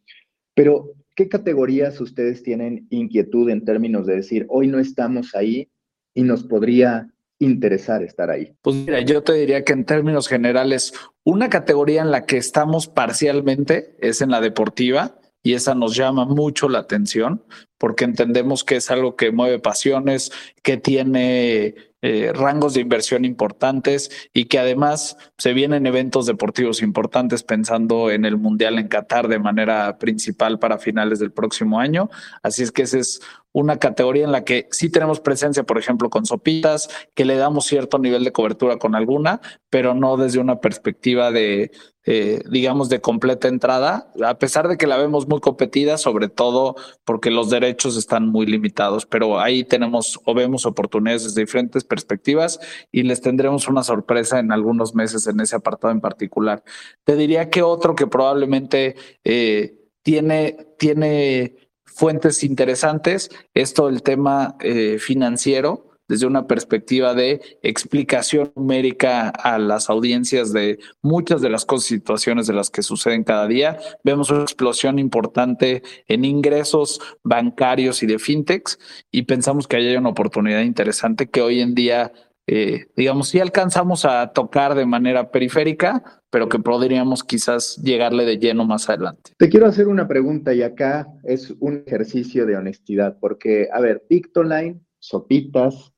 Pero, 0.55 0.92
¿qué 1.16 1.29
categorías 1.29 2.00
ustedes 2.00 2.42
tienen 2.42 2.87
inquietud 2.90 3.50
en 3.50 3.64
términos 3.64 4.07
de 4.07 4.16
decir, 4.16 4.46
hoy 4.48 4.68
no 4.68 4.79
estamos 4.79 5.35
ahí 5.35 5.68
y 6.14 6.22
nos 6.22 6.44
podría 6.44 7.09
interesar 7.38 8.03
estar 8.03 8.31
ahí? 8.31 8.53
Pues 8.62 8.76
mira, 8.76 9.00
yo 9.00 9.22
te 9.22 9.35
diría 9.35 9.64
que 9.64 9.72
en 9.72 9.85
términos 9.85 10.29
generales, 10.29 10.92
una 11.24 11.48
categoría 11.48 12.03
en 12.03 12.11
la 12.11 12.24
que 12.24 12.37
estamos 12.37 12.88
parcialmente 12.88 13.96
es 14.00 14.20
en 14.20 14.31
la 14.31 14.40
deportiva 14.40 15.19
y 15.42 15.55
esa 15.55 15.74
nos 15.74 15.96
llama 15.96 16.24
mucho 16.24 16.68
la 16.68 16.81
atención 16.81 17.42
porque 17.81 18.05
entendemos 18.05 18.62
que 18.62 18.76
es 18.76 18.90
algo 18.90 19.16
que 19.16 19.33
mueve 19.33 19.59
pasiones, 19.59 20.31
que 20.62 20.76
tiene 20.76 21.74
eh, 22.03 22.31
rangos 22.35 22.74
de 22.74 22.83
inversión 22.83 23.24
importantes 23.24 24.11
y 24.35 24.46
que 24.46 24.59
además 24.59 25.16
se 25.38 25.55
vienen 25.55 25.87
eventos 25.87 26.26
deportivos 26.26 26.83
importantes 26.83 27.42
pensando 27.42 28.11
en 28.11 28.26
el 28.26 28.37
Mundial 28.37 28.79
en 28.79 28.88
Qatar 28.88 29.29
de 29.29 29.38
manera 29.38 29.96
principal 29.96 30.59
para 30.59 30.79
finales 30.79 31.20
del 31.20 31.33
próximo 31.33 31.81
año. 31.81 32.11
Así 32.42 32.62
es 32.62 32.70
que 32.70 32.83
esa 32.83 32.98
es 32.98 33.22
una 33.53 33.79
categoría 33.79 34.25
en 34.25 34.33
la 34.33 34.45
que 34.45 34.69
sí 34.71 34.91
tenemos 34.91 35.21
presencia, 35.21 35.65
por 35.65 35.79
ejemplo, 35.79 36.09
con 36.09 36.25
sopitas, 36.25 36.89
que 37.15 37.25
le 37.25 37.37
damos 37.37 37.67
cierto 37.67 37.99
nivel 37.99 38.25
de 38.25 38.33
cobertura 38.33 38.79
con 38.79 38.95
alguna, 38.95 39.41
pero 39.71 39.95
no 39.95 40.17
desde 40.17 40.39
una 40.39 40.61
perspectiva 40.61 41.33
de, 41.33 41.73
eh, 42.07 42.43
digamos, 42.49 42.89
de 42.89 43.01
completa 43.01 43.49
entrada, 43.49 44.13
a 44.25 44.39
pesar 44.39 44.69
de 44.69 44.77
que 44.77 44.87
la 44.87 44.97
vemos 44.97 45.27
muy 45.27 45.41
competida, 45.41 45.99
sobre 45.99 46.29
todo 46.29 46.77
porque 47.05 47.31
los 47.31 47.51
derechos 47.51 47.97
están 47.97 48.29
muy 48.29 48.47
limitados, 48.47 49.05
pero 49.05 49.41
ahí 49.41 49.65
tenemos 49.65 50.21
o 50.25 50.35
vemos 50.35 50.65
oportunidades 50.65 51.25
desde 51.25 51.43
diferentes 51.43 51.83
perspectivas 51.85 52.61
y 52.93 53.03
les 53.03 53.21
tendremos 53.21 53.69
una 53.69 53.83
sorpresa 53.83 54.39
en 54.39 54.53
algunos 54.53 54.95
meses 54.95 55.27
en 55.27 55.41
ese 55.41 55.57
apartado 55.57 55.93
en 55.93 56.01
particular. 56.01 56.63
Te 57.05 57.17
diría 57.17 57.51
que 57.51 57.63
otro 57.63 57.97
que 57.97 58.07
probablemente 58.07 58.95
eh, 59.25 59.77
tiene, 60.03 60.57
tiene 60.79 61.60
fuentes 61.94 62.42
interesantes, 62.44 63.31
esto 63.55 63.88
el 63.88 64.03
tema 64.03 64.57
eh, 64.61 64.98
financiero 64.98 65.90
desde 66.11 66.26
una 66.26 66.48
perspectiva 66.48 67.14
de 67.14 67.40
explicación 67.62 68.53
numérica 68.57 69.29
a 69.29 69.59
las 69.59 69.88
audiencias 69.88 70.53
de 70.53 70.81
muchas 71.03 71.40
de 71.40 71.50
las 71.50 71.64
cosas 71.64 71.87
situaciones 71.87 72.48
de 72.48 72.53
las 72.53 72.68
que 72.68 72.83
suceden 72.83 73.22
cada 73.22 73.46
día. 73.46 73.79
Vemos 74.03 74.29
una 74.31 74.42
explosión 74.42 74.98
importante 74.98 75.85
en 76.09 76.24
ingresos 76.24 77.00
bancarios 77.22 78.03
y 78.03 78.07
de 78.07 78.18
fintechs 78.18 78.76
y 79.12 79.22
pensamos 79.22 79.68
que 79.68 79.76
hay 79.76 79.94
una 79.94 80.09
oportunidad 80.09 80.62
interesante 80.62 81.31
que 81.31 81.42
hoy 81.42 81.61
en 81.61 81.76
día, 81.76 82.12
eh, 82.46 82.87
digamos, 82.96 83.29
sí 83.29 83.38
alcanzamos 83.38 84.05
a 84.05 84.33
tocar 84.33 84.74
de 84.74 84.87
manera 84.87 85.31
periférica, 85.31 86.22
pero 86.31 86.48
que 86.48 86.59
podríamos 86.59 87.22
quizás 87.22 87.76
llegarle 87.76 88.24
de 88.24 88.38
lleno 88.38 88.64
más 88.64 88.88
adelante. 88.88 89.33
Te 89.37 89.48
quiero 89.48 89.66
hacer 89.66 89.88
una 89.88 90.09
pregunta 90.09 90.55
y 90.55 90.62
acá 90.62 91.07
es 91.24 91.55
un 91.61 91.83
ejercicio 91.87 92.46
de 92.46 92.57
honestidad, 92.57 93.18
porque, 93.20 93.68
a 93.72 93.81
ver, 93.81 94.05
Pictoline, 94.09 94.81
Sopitas, 94.98 95.92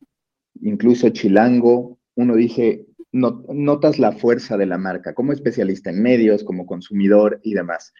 incluso 0.60 1.08
Chilango, 1.10 1.98
uno 2.14 2.34
dice, 2.34 2.86
notas 3.12 3.98
la 3.98 4.12
fuerza 4.12 4.56
de 4.56 4.66
la 4.66 4.78
marca 4.78 5.14
como 5.14 5.32
especialista 5.32 5.90
en 5.90 6.02
medios, 6.02 6.44
como 6.44 6.66
consumidor 6.66 7.40
y 7.42 7.54
demás. 7.54 7.92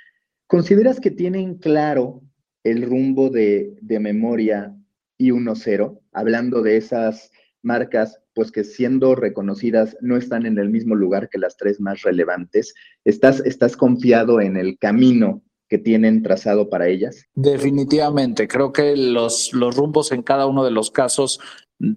¿Consideras 0.47 1.01
que 1.01 1.11
tienen 1.11 1.57
claro 1.57 2.23
el 2.65 2.83
rumbo 2.83 3.31
de, 3.31 3.77
de 3.81 3.99
memoria 3.99 4.75
y 5.19 5.31
1.0, 5.31 6.01
hablando 6.13 6.63
de 6.63 6.77
esas 6.77 7.31
marcas 7.63 8.22
pues 8.35 8.51
que 8.51 8.65
siendo 8.65 9.15
reconocidas 9.15 9.97
no 10.01 10.17
están 10.17 10.47
en 10.47 10.59
el 10.59 10.71
mismo 10.71 10.95
lugar 10.95 11.29
que 11.29 11.39
las 11.39 11.57
tres 11.57 11.81
más 11.81 12.03
relevantes. 12.03 12.75
¿Estás, 13.05 13.41
estás 13.41 13.77
confiado 13.77 14.41
en 14.41 14.57
el 14.57 14.79
camino 14.79 15.43
que 15.69 15.79
tienen 15.79 16.23
trazado 16.23 16.69
para 16.69 16.89
ellas? 16.89 17.27
Definitivamente, 17.35 18.49
creo 18.49 18.73
que 18.73 18.97
los, 18.97 19.53
los 19.53 19.77
rumbos 19.77 20.13
en 20.13 20.23
cada 20.23 20.47
uno 20.47 20.65
de 20.65 20.71
los 20.71 20.91
casos, 20.91 21.41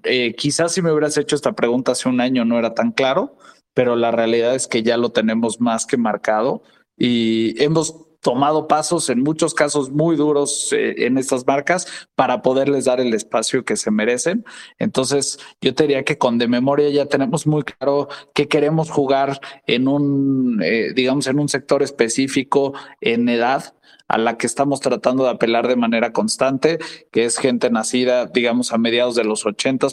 eh, 0.03 0.33
quizás 0.35 0.73
si 0.73 0.81
me 0.81 0.91
hubieras 0.91 1.17
hecho 1.17 1.35
esta 1.35 1.53
pregunta 1.53 1.91
hace 1.91 2.09
un 2.09 2.21
año 2.21 2.45
no 2.45 2.57
era 2.57 2.73
tan 2.73 2.91
claro, 2.91 3.37
pero 3.73 3.95
la 3.95 4.11
realidad 4.11 4.55
es 4.55 4.67
que 4.67 4.83
ya 4.83 4.97
lo 4.97 5.09
tenemos 5.09 5.59
más 5.59 5.85
que 5.85 5.97
marcado 5.97 6.63
y 6.97 7.61
hemos 7.61 8.04
tomado 8.25 8.67
pasos 8.67 9.11
en 9.11 9.21
muchos 9.21 9.53
casos 9.53 9.91
muy 9.91 10.15
duros 10.15 10.73
eh, 10.73 11.05
en 11.05 11.19
estas 11.19 11.45
marcas 11.45 11.85
para 12.15 12.41
poderles 12.41 12.85
dar 12.85 12.99
el 12.99 13.13
espacio 13.13 13.63
que 13.63 13.77
se 13.77 13.91
merecen. 13.91 14.43
Entonces, 14.79 15.37
yo 15.61 15.75
te 15.75 15.83
diría 15.83 16.03
que 16.03 16.17
con 16.17 16.39
de 16.39 16.47
memoria 16.47 16.89
ya 16.89 17.05
tenemos 17.05 17.45
muy 17.45 17.61
claro 17.61 18.07
que 18.33 18.47
queremos 18.47 18.89
jugar 18.89 19.39
en 19.67 19.87
un, 19.87 20.59
eh, 20.63 20.91
digamos, 20.95 21.27
en 21.27 21.37
un 21.37 21.49
sector 21.49 21.83
específico 21.83 22.73
en 22.99 23.29
edad 23.29 23.74
a 24.07 24.17
la 24.17 24.37
que 24.37 24.47
estamos 24.47 24.81
tratando 24.81 25.23
de 25.23 25.31
apelar 25.31 25.67
de 25.67 25.75
manera 25.75 26.11
constante, 26.11 26.79
que 27.11 27.25
es 27.25 27.37
gente 27.37 27.69
nacida, 27.69 28.27
digamos, 28.27 28.71
a 28.71 28.77
mediados 28.77 29.15
de 29.15 29.23
los 29.23 29.45
80 29.45 29.87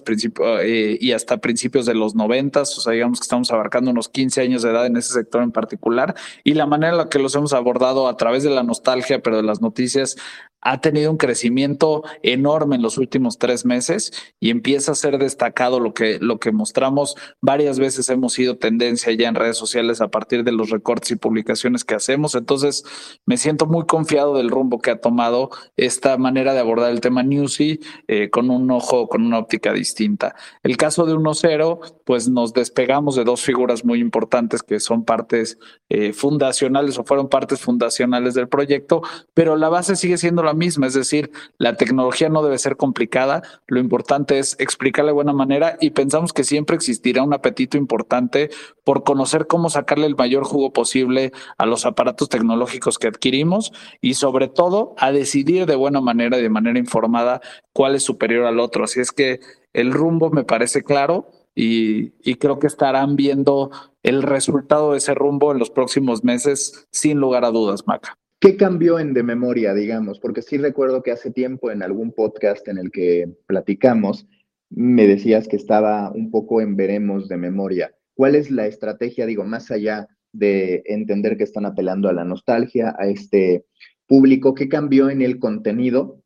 eh, 0.62 0.98
y 1.01 1.12
hasta 1.12 1.38
principios 1.38 1.87
de 1.87 1.94
los 1.94 2.14
90, 2.14 2.62
o 2.62 2.64
sea, 2.64 2.92
digamos 2.92 3.20
que 3.20 3.25
estamos 3.25 3.51
abarcando 3.51 3.90
unos 3.90 4.09
15 4.09 4.42
años 4.42 4.62
de 4.62 4.70
edad 4.70 4.87
en 4.87 4.96
ese 4.96 5.12
sector 5.12 5.42
en 5.42 5.53
particular, 5.53 6.14
y 6.44 6.55
la 6.55 6.66
manera 6.66 6.92
en 6.92 6.98
la 6.98 7.09
que 7.09 7.18
los 7.18 7.35
hemos 7.35 7.53
abordado 7.53 8.09
a 8.09 8.16
través 8.16 8.42
de 8.42 8.51
la 8.51 8.62
nostalgia, 8.62 9.22
pero 9.22 9.37
de 9.37 9.42
las 9.42 9.61
noticias, 9.61 10.16
ha 10.62 10.81
tenido 10.81 11.11
un 11.11 11.16
crecimiento 11.16 12.03
enorme 12.22 12.77
en 12.77 12.83
los 12.83 12.96
últimos 12.96 13.38
tres 13.38 13.66
meses 13.66 14.12
y 14.40 14.51
empieza 14.51 14.92
a 14.92 14.94
ser 14.94 15.18
destacado 15.18 15.81
lo 15.81 15.92
que, 15.92 16.18
lo 16.20 16.38
que 16.38 16.53
mostramos. 16.53 17.16
Varias 17.40 17.79
veces 17.79 18.09
hemos 18.09 18.33
sido 18.33 18.57
tendencia 18.57 19.12
ya 19.12 19.29
en 19.29 19.35
redes 19.35 19.57
sociales 19.57 20.01
a 20.01 20.09
partir 20.09 20.44
de 20.44 20.53
los 20.53 20.70
recortes 20.70 21.11
y 21.11 21.16
publicaciones 21.16 21.85
que 21.85 21.96
hacemos. 21.96 22.35
Entonces, 22.37 22.85
me 23.27 23.37
siento 23.37 23.66
muy 23.66 23.87
confiado 23.87 24.37
del 24.37 24.51
rumbo 24.51 24.79
que 24.79 24.92
ha 24.92 25.01
tomado 25.01 25.51
esta 25.77 26.16
manera 26.16 26.55
de 26.55 26.61
abordar 26.61 26.92
el 26.92 27.01
tema 27.01 27.22
Newsy 27.22 27.81
eh, 28.07 28.31
con 28.31 28.51
un 28.51 28.70
ojo, 28.70 29.09
con 29.09 29.25
una 29.27 29.38
óptica 29.38 29.72
distinta. 29.72 30.35
El 30.62 30.77
caso 30.77 31.07
de 31.07 31.14
1.0, 31.14 32.03
pues 32.05 32.29
nos 32.29 32.53
despegamos 32.53 33.16
de 33.16 33.25
dos 33.25 33.42
figuras 33.42 33.85
muy 33.85 34.01
importantes 34.01 34.62
que 34.62 34.79
son 34.79 35.05
partes 35.05 35.59
eh, 35.88 36.12
fundacionales 36.12 36.98
o 36.98 37.05
fueron 37.05 37.29
partes 37.29 37.61
fundacionales 37.61 38.35
del 38.35 38.48
proyecto, 38.48 39.03
pero 39.35 39.57
la 39.57 39.68
base 39.68 39.96
sigue 39.96 40.18
siendo 40.18 40.42
la 40.42 40.51
misma, 40.54 40.86
es 40.86 40.94
decir, 40.94 41.30
la 41.58 41.76
tecnología 41.76 42.28
no 42.28 42.42
debe 42.42 42.58
ser 42.58 42.76
complicada, 42.76 43.42
lo 43.66 43.80
importante 43.80 44.38
es 44.38 44.56
explicarla 44.58 45.10
de 45.10 45.14
buena 45.14 45.32
manera 45.32 45.76
y 45.80 45.90
pensamos 45.90 46.32
que 46.32 46.44
siempre 46.44 46.76
existirá 46.76 47.22
un 47.22 47.34
apetito 47.34 47.76
importante 47.76 48.50
por 48.84 49.04
conocer 49.04 49.46
cómo 49.46 49.70
sacarle 49.70 50.06
el 50.06 50.16
mayor 50.16 50.44
jugo 50.44 50.72
posible 50.72 51.32
a 51.58 51.66
los 51.66 51.86
aparatos 51.86 52.28
tecnológicos 52.28 52.98
que 52.98 53.08
adquirimos 53.08 53.72
y 54.00 54.14
sobre 54.14 54.48
todo 54.48 54.94
a 54.98 55.12
decidir 55.12 55.66
de 55.66 55.76
buena 55.76 56.00
manera 56.00 56.38
y 56.38 56.42
de 56.42 56.50
manera 56.50 56.78
informada 56.78 57.40
cuál 57.72 57.94
es 57.94 58.02
superior 58.02 58.46
al 58.46 58.60
otro. 58.60 58.84
Así 58.84 59.00
es 59.00 59.12
que 59.12 59.40
el 59.72 59.92
rumbo 59.92 60.30
me 60.30 60.44
parece 60.44 60.82
claro 60.82 61.30
y 61.54 62.10
creo 62.36 62.58
que 62.58 62.66
estarán 62.66 63.14
viendo 63.14 63.70
el 64.02 64.22
resultado 64.22 64.92
de 64.92 64.98
ese 64.98 65.14
rumbo 65.14 65.52
en 65.52 65.58
los 65.58 65.70
próximos 65.70 66.24
meses, 66.24 66.88
sin 66.90 67.18
lugar 67.18 67.44
a 67.44 67.50
dudas, 67.50 67.86
Maca. 67.86 68.18
¿Qué 68.42 68.57
cambió 68.57 68.98
en 68.98 69.14
de 69.14 69.22
memoria, 69.22 69.72
digamos? 69.72 70.18
Porque 70.18 70.42
sí 70.42 70.59
recuerdo 70.59 71.05
que 71.05 71.12
hace 71.12 71.31
tiempo 71.31 71.70
en 71.70 71.81
algún 71.81 72.11
podcast 72.11 72.66
en 72.66 72.76
el 72.76 72.90
que 72.90 73.33
platicamos, 73.46 74.26
me 74.68 75.07
decías 75.07 75.46
que 75.46 75.55
estaba 75.55 76.11
un 76.11 76.33
poco 76.33 76.61
en 76.61 76.74
veremos 76.74 77.28
de 77.28 77.37
memoria. 77.37 77.94
¿Cuál 78.14 78.35
es 78.35 78.50
la 78.50 78.66
estrategia, 78.66 79.26
digo, 79.26 79.44
más 79.44 79.70
allá 79.70 80.09
de 80.33 80.83
entender 80.87 81.37
que 81.37 81.44
están 81.44 81.66
apelando 81.66 82.09
a 82.09 82.12
la 82.12 82.24
nostalgia, 82.24 82.96
a 82.98 83.07
este 83.07 83.64
público? 84.09 84.57
¿Qué 84.57 84.68
cambió 84.68 85.09
en 85.09 85.22
el 85.22 85.38
contenido 85.38 86.20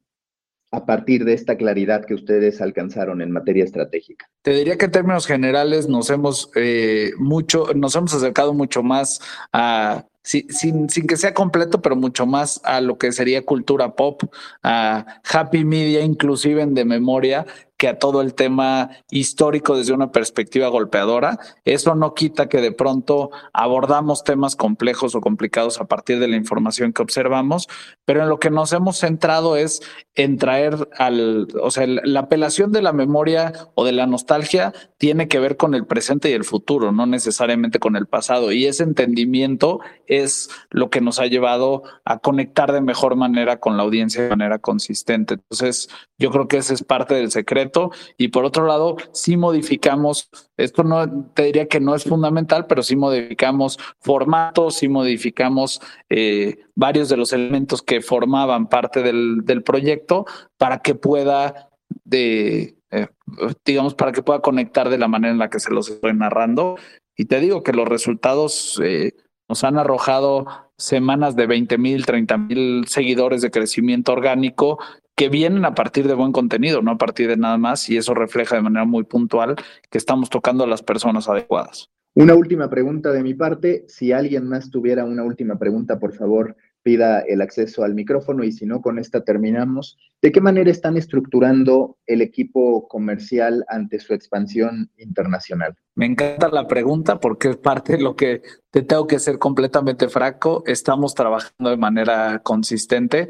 a 0.71 0.87
partir 0.87 1.23
de 1.27 1.35
esta 1.35 1.59
claridad 1.59 2.07
que 2.07 2.15
ustedes 2.15 2.63
alcanzaron 2.63 3.21
en 3.21 3.31
materia 3.31 3.65
estratégica? 3.65 4.27
Te 4.47 4.53
diría 4.53 4.79
que 4.79 4.85
en 4.85 4.93
términos 4.93 5.27
generales 5.27 5.89
nos 5.89 6.09
hemos 6.09 6.53
eh, 6.55 7.11
mucho, 7.19 7.67
nos 7.75 7.97
hemos 7.97 8.15
acercado 8.15 8.55
mucho 8.55 8.85
más 8.85 9.21
a 9.53 10.05
sin, 10.23 10.89
sin, 10.89 11.07
que 11.07 11.17
sea 11.17 11.35
completo, 11.35 11.81
pero 11.83 11.97
mucho 11.97 12.27
más 12.27 12.61
a 12.65 12.81
lo 12.81 12.99
que 12.99 13.13
sería 13.13 13.45
cultura 13.45 13.95
pop, 13.95 14.23
a 14.63 15.21
happy 15.33 15.65
media, 15.65 16.03
inclusive 16.03 16.63
en 16.63 16.75
de 16.75 16.85
memoria, 16.85 17.47
que 17.77 17.89
a 17.89 17.99
todo 17.99 18.23
el 18.23 18.35
tema 18.35 18.91
histórico 19.11 19.77
desde 19.77 19.93
una 19.93 20.11
perspectiva 20.11 20.69
golpeadora. 20.69 21.39
Eso 21.65 21.95
no 21.95 22.15
quita 22.15 22.49
que 22.49 22.61
de 22.61 22.73
pronto 22.73 23.31
abordamos 23.53 24.25
temas 24.25 24.57
complejos 24.57 25.15
o 25.15 25.21
complicados 25.21 25.81
a 25.81 25.85
partir 25.85 26.19
de 26.19 26.29
la 26.29 26.37
información 26.37 26.93
que 26.93 27.03
observamos, 27.03 27.69
pero 28.05 28.23
en 28.23 28.29
lo 28.29 28.41
que 28.41 28.51
nos 28.51 28.73
hemos 28.73 28.99
centrado 28.99 29.57
es 29.57 29.83
en 30.15 30.39
traer 30.39 30.89
al, 30.99 31.49
o 31.63 31.71
sea, 31.71 31.87
la 31.87 32.21
apelación 32.21 32.73
de 32.73 32.83
la 32.83 32.93
memoria 32.93 33.53
o 33.75 33.85
de 33.85 33.93
la 33.93 34.07
nostalgia 34.07 34.36
tiene 34.99 35.29
que 35.29 35.39
ver 35.39 35.57
con 35.57 35.75
el 35.75 35.87
presente 35.87 36.31
y 36.31 36.33
el 36.33 36.45
futuro, 36.45 36.93
no 36.93 37.07
necesariamente 37.07 37.79
con 37.79 37.97
el 37.97 38.07
pasado. 38.07 38.53
Y 38.53 38.67
ese 38.67 38.83
entendimiento 38.83 39.81
es 40.07 40.49
lo 40.71 40.91
que 40.91 41.01
nos 41.01 41.19
ha 41.19 41.27
llevado 41.27 41.83
a 42.05 42.19
conectar 42.19 42.73
de 42.73 42.81
mejor 42.81 43.17
manera 43.17 43.59
con 43.61 43.77
la 43.77 43.83
audiencia 43.83 44.23
de 44.23 44.31
manera 44.31 44.59
consistente. 44.59 45.35
Entonces, 45.35 45.89
yo 46.19 46.31
creo 46.31 46.49
que 46.49 46.59
ese 46.59 46.75
es 46.75 46.83
parte 46.83 47.15
del 47.15 47.31
secreto. 47.31 47.91
Y 48.17 48.29
por 48.29 48.45
otro 48.45 48.67
lado, 48.67 48.97
si 49.13 49.37
modificamos, 49.37 50.31
esto 50.57 50.83
no 50.83 51.27
te 51.35 51.45
diría 51.45 51.69
que 51.69 51.81
no 51.81 51.95
es 51.95 52.05
fundamental, 52.05 52.67
pero 52.67 52.83
sí 52.83 52.97
modificamos 52.97 53.79
formatos, 54.01 54.77
sí 54.77 54.89
modificamos 54.89 55.81
eh, 56.09 56.59
varios 56.75 57.09
de 57.09 57.17
los 57.17 57.33
elementos 57.33 57.83
que 57.83 58.01
formaban 58.01 58.69
parte 58.69 59.03
del, 59.03 59.45
del 59.45 59.63
proyecto 59.63 60.25
para 60.57 60.79
que 60.79 60.95
pueda 60.95 61.71
de, 62.05 62.76
eh, 62.91 63.09
digamos, 63.65 63.95
para 63.95 64.13
que 64.13 64.23
pueda 64.23 64.41
conectar 64.41 64.89
de 64.89 64.99
la 64.99 65.09
manera 65.09 65.33
en 65.33 65.39
la 65.39 65.51
que 65.51 65.61
se 65.61 65.73
los 65.73 65.89
estoy 65.89 66.15
narrando. 66.15 66.77
Y 67.17 67.27
te 67.27 67.41
digo 67.41 67.63
que 67.63 67.73
los 67.73 67.89
resultados 67.89 68.81
eh, 68.83 69.13
nos 69.49 69.65
han 69.65 69.79
arrojado 69.79 70.47
semanas 70.77 71.37
de 71.37 71.47
20 71.47 71.79
mil, 71.79 72.05
30 72.05 72.39
mil 72.39 72.85
seguidores 72.89 73.43
de 73.43 73.51
crecimiento 73.51 74.13
orgánico 74.13 74.79
que 75.17 75.29
vienen 75.31 75.65
a 75.65 75.75
partir 75.75 76.07
de 76.07 76.15
buen 76.15 76.33
contenido, 76.33 76.83
no 76.83 76.93
a 76.93 76.99
partir 76.99 77.29
de 77.29 77.39
nada 77.39 77.57
más, 77.57 77.89
y 77.89 77.97
eso 77.97 78.13
refleja 78.13 78.57
de 78.57 78.63
manera 78.63 78.85
muy 78.85 79.05
puntual 79.05 79.57
que 79.91 79.97
estamos 79.97 80.29
tocando 80.29 80.65
a 80.65 80.67
las 80.67 80.83
personas 80.83 81.29
adecuadas. 81.29 81.91
Una 82.15 82.35
última 82.35 82.69
pregunta 82.69 83.13
de 83.13 83.23
mi 83.23 83.35
parte. 83.35 83.85
Si 83.89 84.13
alguien 84.13 84.47
más 84.47 84.71
tuviera 84.71 85.05
una 85.05 85.23
última 85.23 85.59
pregunta, 85.59 85.99
por 85.99 86.15
favor, 86.15 86.57
pida 86.87 87.19
el 87.19 87.41
acceso 87.41 87.83
al 87.83 87.97
micrófono 87.97 88.45
y 88.45 88.53
si 88.53 88.65
no, 88.65 88.81
con 88.81 89.01
esta 89.01 89.25
terminamos. 89.25 89.99
¿De 90.23 90.31
qué 90.31 90.41
manera 90.41 90.71
están 90.71 90.97
estructurando 90.97 91.99
el 92.07 92.23
equipo 92.23 92.87
comercial 92.87 93.65
ante 93.67 93.99
su 93.99 94.15
expansión 94.15 94.89
internacional? 94.97 95.75
Me 95.97 96.07
encanta 96.07 96.49
la 96.49 96.69
pregunta 96.69 97.19
porque 97.19 97.49
es 97.49 97.57
parte 97.57 97.95
de 97.95 98.03
lo 98.05 98.15
que 98.15 98.43
te 98.71 98.83
tengo 98.83 99.09
que 99.09 99.19
ser 99.19 99.41
completamente 99.41 100.09
franco. 100.09 100.63
Estamos 100.65 101.17
trabajando 101.17 101.71
de 101.71 101.77
manera 101.77 102.39
consistente 102.45 103.27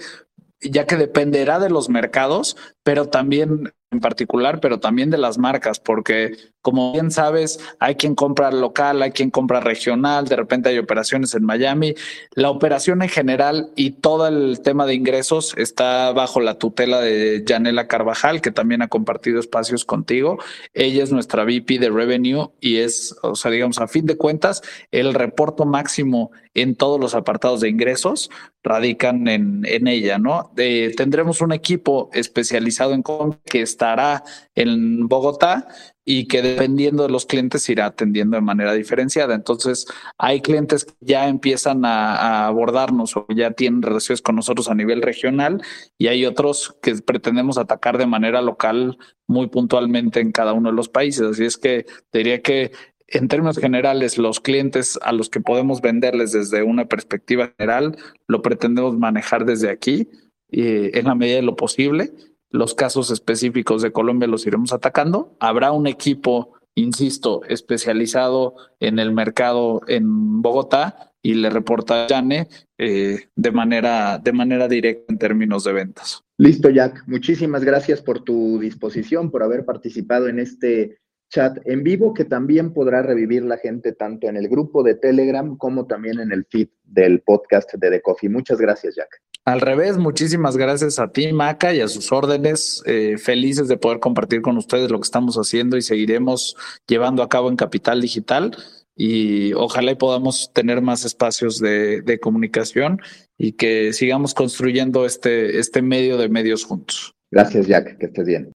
ya 0.61 0.87
que 0.87 0.97
dependerá 0.97 1.59
de 1.59 1.71
los 1.71 1.88
mercados, 1.88 2.57
pero 2.83 3.09
también 3.09 3.73
en 3.96 4.00
particular, 4.00 4.61
pero 4.61 4.78
también 4.78 5.11
de 5.11 5.18
las 5.18 5.38
marcas, 5.38 5.80
porque 5.80 6.37
como 6.66 6.92
bien 6.92 7.12
sabes, 7.12 7.61
hay 7.78 7.94
quien 7.94 8.16
compra 8.16 8.50
local, 8.50 9.00
hay 9.00 9.12
quien 9.12 9.30
compra 9.30 9.61
regional, 9.61 10.26
de 10.26 10.35
repente 10.35 10.68
hay 10.68 10.78
operaciones 10.78 11.32
en 11.35 11.44
Miami. 11.44 11.94
La 12.32 12.50
operación 12.50 13.02
en 13.02 13.09
general 13.09 13.70
y 13.76 13.92
todo 13.92 14.26
el 14.26 14.61
tema 14.62 14.85
de 14.85 14.94
ingresos 14.94 15.54
está 15.56 16.11
bajo 16.11 16.40
la 16.40 16.59
tutela 16.59 17.00
de 17.00 17.44
Janela 17.46 17.87
Carvajal, 17.87 18.40
que 18.40 18.50
también 18.50 18.82
ha 18.82 18.88
compartido 18.88 19.38
espacios 19.38 19.85
contigo. 19.85 20.38
Ella 20.74 21.04
es 21.04 21.12
nuestra 21.12 21.44
VP 21.44 21.78
de 21.78 21.88
Revenue 21.88 22.50
y 22.61 22.78
es, 22.78 23.14
o 23.22 23.37
sea, 23.37 23.52
digamos, 23.52 23.78
a 23.78 23.87
fin 23.87 24.04
de 24.04 24.16
cuentas, 24.16 24.61
el 24.90 25.14
reporto 25.14 25.66
máximo 25.66 26.32
en 26.54 26.74
todos 26.74 26.98
los 26.98 27.14
apartados 27.14 27.61
de 27.61 27.68
ingresos 27.68 28.30
radican 28.64 29.28
en, 29.28 29.87
ella, 29.87 30.18
¿no? 30.18 30.50
tendremos 30.96 31.40
un 31.40 31.52
equipo 31.52 32.11
especializado 32.12 32.94
en 32.94 33.04
que 33.44 33.62
estará 33.87 34.25
en 34.55 35.09
Bogotá 35.09 35.68
y 36.05 36.27
que 36.29 36.42
dependiendo 36.42 37.03
de 37.05 37.09
los 37.09 37.27
clientes 37.27 37.68
irá 37.68 37.87
atendiendo 37.87 38.37
de 38.37 38.40
manera 38.40 38.72
diferenciada. 38.75 39.35
Entonces, 39.35 39.87
hay 40.18 40.40
clientes 40.40 40.85
que 40.85 40.94
ya 41.01 41.29
empiezan 41.29 41.85
a, 41.85 42.46
abordarnos 42.46 43.16
o 43.16 43.27
ya 43.35 43.53
tienen 43.53 43.83
relaciones 43.83 44.22
con 44.22 44.37
nosotros 44.37 44.68
a 44.68 44.75
nivel 44.75 45.03
regional 45.03 45.62
y 45.99 46.09
hay 46.09 46.25
otros 46.25 46.77
que 46.83 46.94
pretendemos 46.96 47.59
atacar 47.59 47.99
de 47.99 48.07
manera 48.07 48.40
local 48.40 48.99
muy 49.27 49.49
puntualmente 49.49 50.20
en 50.20 50.33
cada 50.33 50.53
uno 50.53 50.70
de 50.70 50.77
los 50.77 50.88
países. 50.88 51.22
Así 51.22 51.44
es 51.44 51.57
que 51.57 51.87
diría 52.12 52.40
que 52.42 52.72
en 53.09 53.29
términos 53.29 53.59
generales, 53.59 54.18
los 54.18 54.40
clientes 54.40 54.99
a 55.03 55.12
los 55.12 55.29
que 55.29 55.40
podemos 55.40 55.81
venderles 55.81 56.33
desde 56.33 56.64
una 56.64 56.87
perspectiva 56.87 57.53
general, 57.57 57.96
lo 58.27 58.42
pretendemos 58.42 58.99
manejar 58.99 59.44
desde 59.44 59.70
aquí 59.70 60.09
eh, 60.51 60.90
en 60.94 61.05
la 61.05 61.14
medida 61.14 61.37
de 61.37 61.42
lo 61.42 61.55
posible 61.55 62.12
los 62.57 62.75
casos 62.75 63.11
específicos 63.11 63.83
de 63.83 63.92
Colombia 63.92 64.29
los 64.29 64.47
iremos 64.47 64.73
atacando. 64.73 65.37
Habrá 65.40 65.73
un 65.73 65.87
equipo, 65.87 66.55
insisto, 66.75 67.42
especializado 67.49 68.57
en 68.81 68.99
el 68.99 69.12
mercado 69.12 69.81
en 69.87 70.42
Bogotá 70.42 71.12
y 71.23 71.35
le 71.35 71.51
reporta 71.51 72.07
Yane 72.07 72.49
eh, 72.79 73.29
de, 73.35 73.51
manera, 73.51 74.19
de 74.19 74.33
manera 74.33 74.69
directa 74.69 75.12
en 75.12 75.19
términos 75.19 75.64
de 75.64 75.73
ventas. 75.73 76.23
Listo, 76.38 76.71
Jack. 76.71 77.05
Muchísimas 77.07 77.64
gracias 77.64 78.03
por 78.03 78.23
tu 78.23 78.59
disposición, 78.61 79.31
por 79.31 79.42
haber 79.42 79.64
participado 79.64 80.29
en 80.29 80.38
este 80.38 80.99
chat 81.29 81.59
en 81.64 81.83
vivo 81.83 82.14
que 82.14 82.25
también 82.25 82.73
podrá 82.73 83.03
revivir 83.03 83.42
la 83.42 83.59
gente 83.59 83.92
tanto 83.92 84.29
en 84.29 84.37
el 84.37 84.49
grupo 84.49 84.83
de 84.83 84.95
Telegram 84.95 85.57
como 85.57 85.87
también 85.87 86.21
en 86.21 86.31
el 86.31 86.45
feed 86.45 86.69
del 86.85 87.21
podcast 87.21 87.75
de 87.75 87.90
The 87.90 88.01
Coffee. 88.01 88.29
Muchas 88.29 88.59
gracias, 88.59 88.95
Jack. 88.95 89.09
Al 89.46 89.61
revés, 89.61 89.96
muchísimas 89.96 90.56
gracias 90.56 90.98
a 90.98 91.12
ti, 91.12 91.32
Maca, 91.32 91.72
y 91.72 91.80
a 91.80 91.87
sus 91.87 92.11
órdenes. 92.11 92.82
Eh, 92.85 93.16
felices 93.16 93.68
de 93.68 93.76
poder 93.76 94.00
compartir 94.00 94.42
con 94.42 94.56
ustedes 94.56 94.90
lo 94.90 94.98
que 94.98 95.04
estamos 95.04 95.37
haciendo 95.37 95.76
y 95.76 95.82
seguiremos 95.82 96.56
llevando 96.88 97.22
a 97.22 97.28
cabo 97.28 97.48
en 97.48 97.54
Capital 97.54 98.00
Digital. 98.00 98.56
Y 98.96 99.52
ojalá 99.52 99.96
podamos 99.96 100.50
tener 100.52 100.82
más 100.82 101.04
espacios 101.04 101.61
de, 101.61 102.02
de 102.02 102.18
comunicación 102.18 103.00
y 103.38 103.52
que 103.52 103.92
sigamos 103.92 104.35
construyendo 104.35 105.06
este, 105.06 105.61
este 105.61 105.80
medio 105.80 106.16
de 106.16 106.28
medios 106.28 106.64
juntos. 106.64 107.14
Gracias, 107.30 107.68
Jack. 107.68 107.98
Que 107.98 108.06
estés 108.06 108.26
bien. 108.26 108.52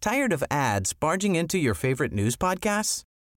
Tired 0.00 0.32
of 0.32 0.42
ads 0.50 0.94
barging 0.94 1.34
into 1.34 1.58
your 1.58 1.74
favorite 1.74 2.14
news 2.14 2.36
podcasts? 2.36 3.05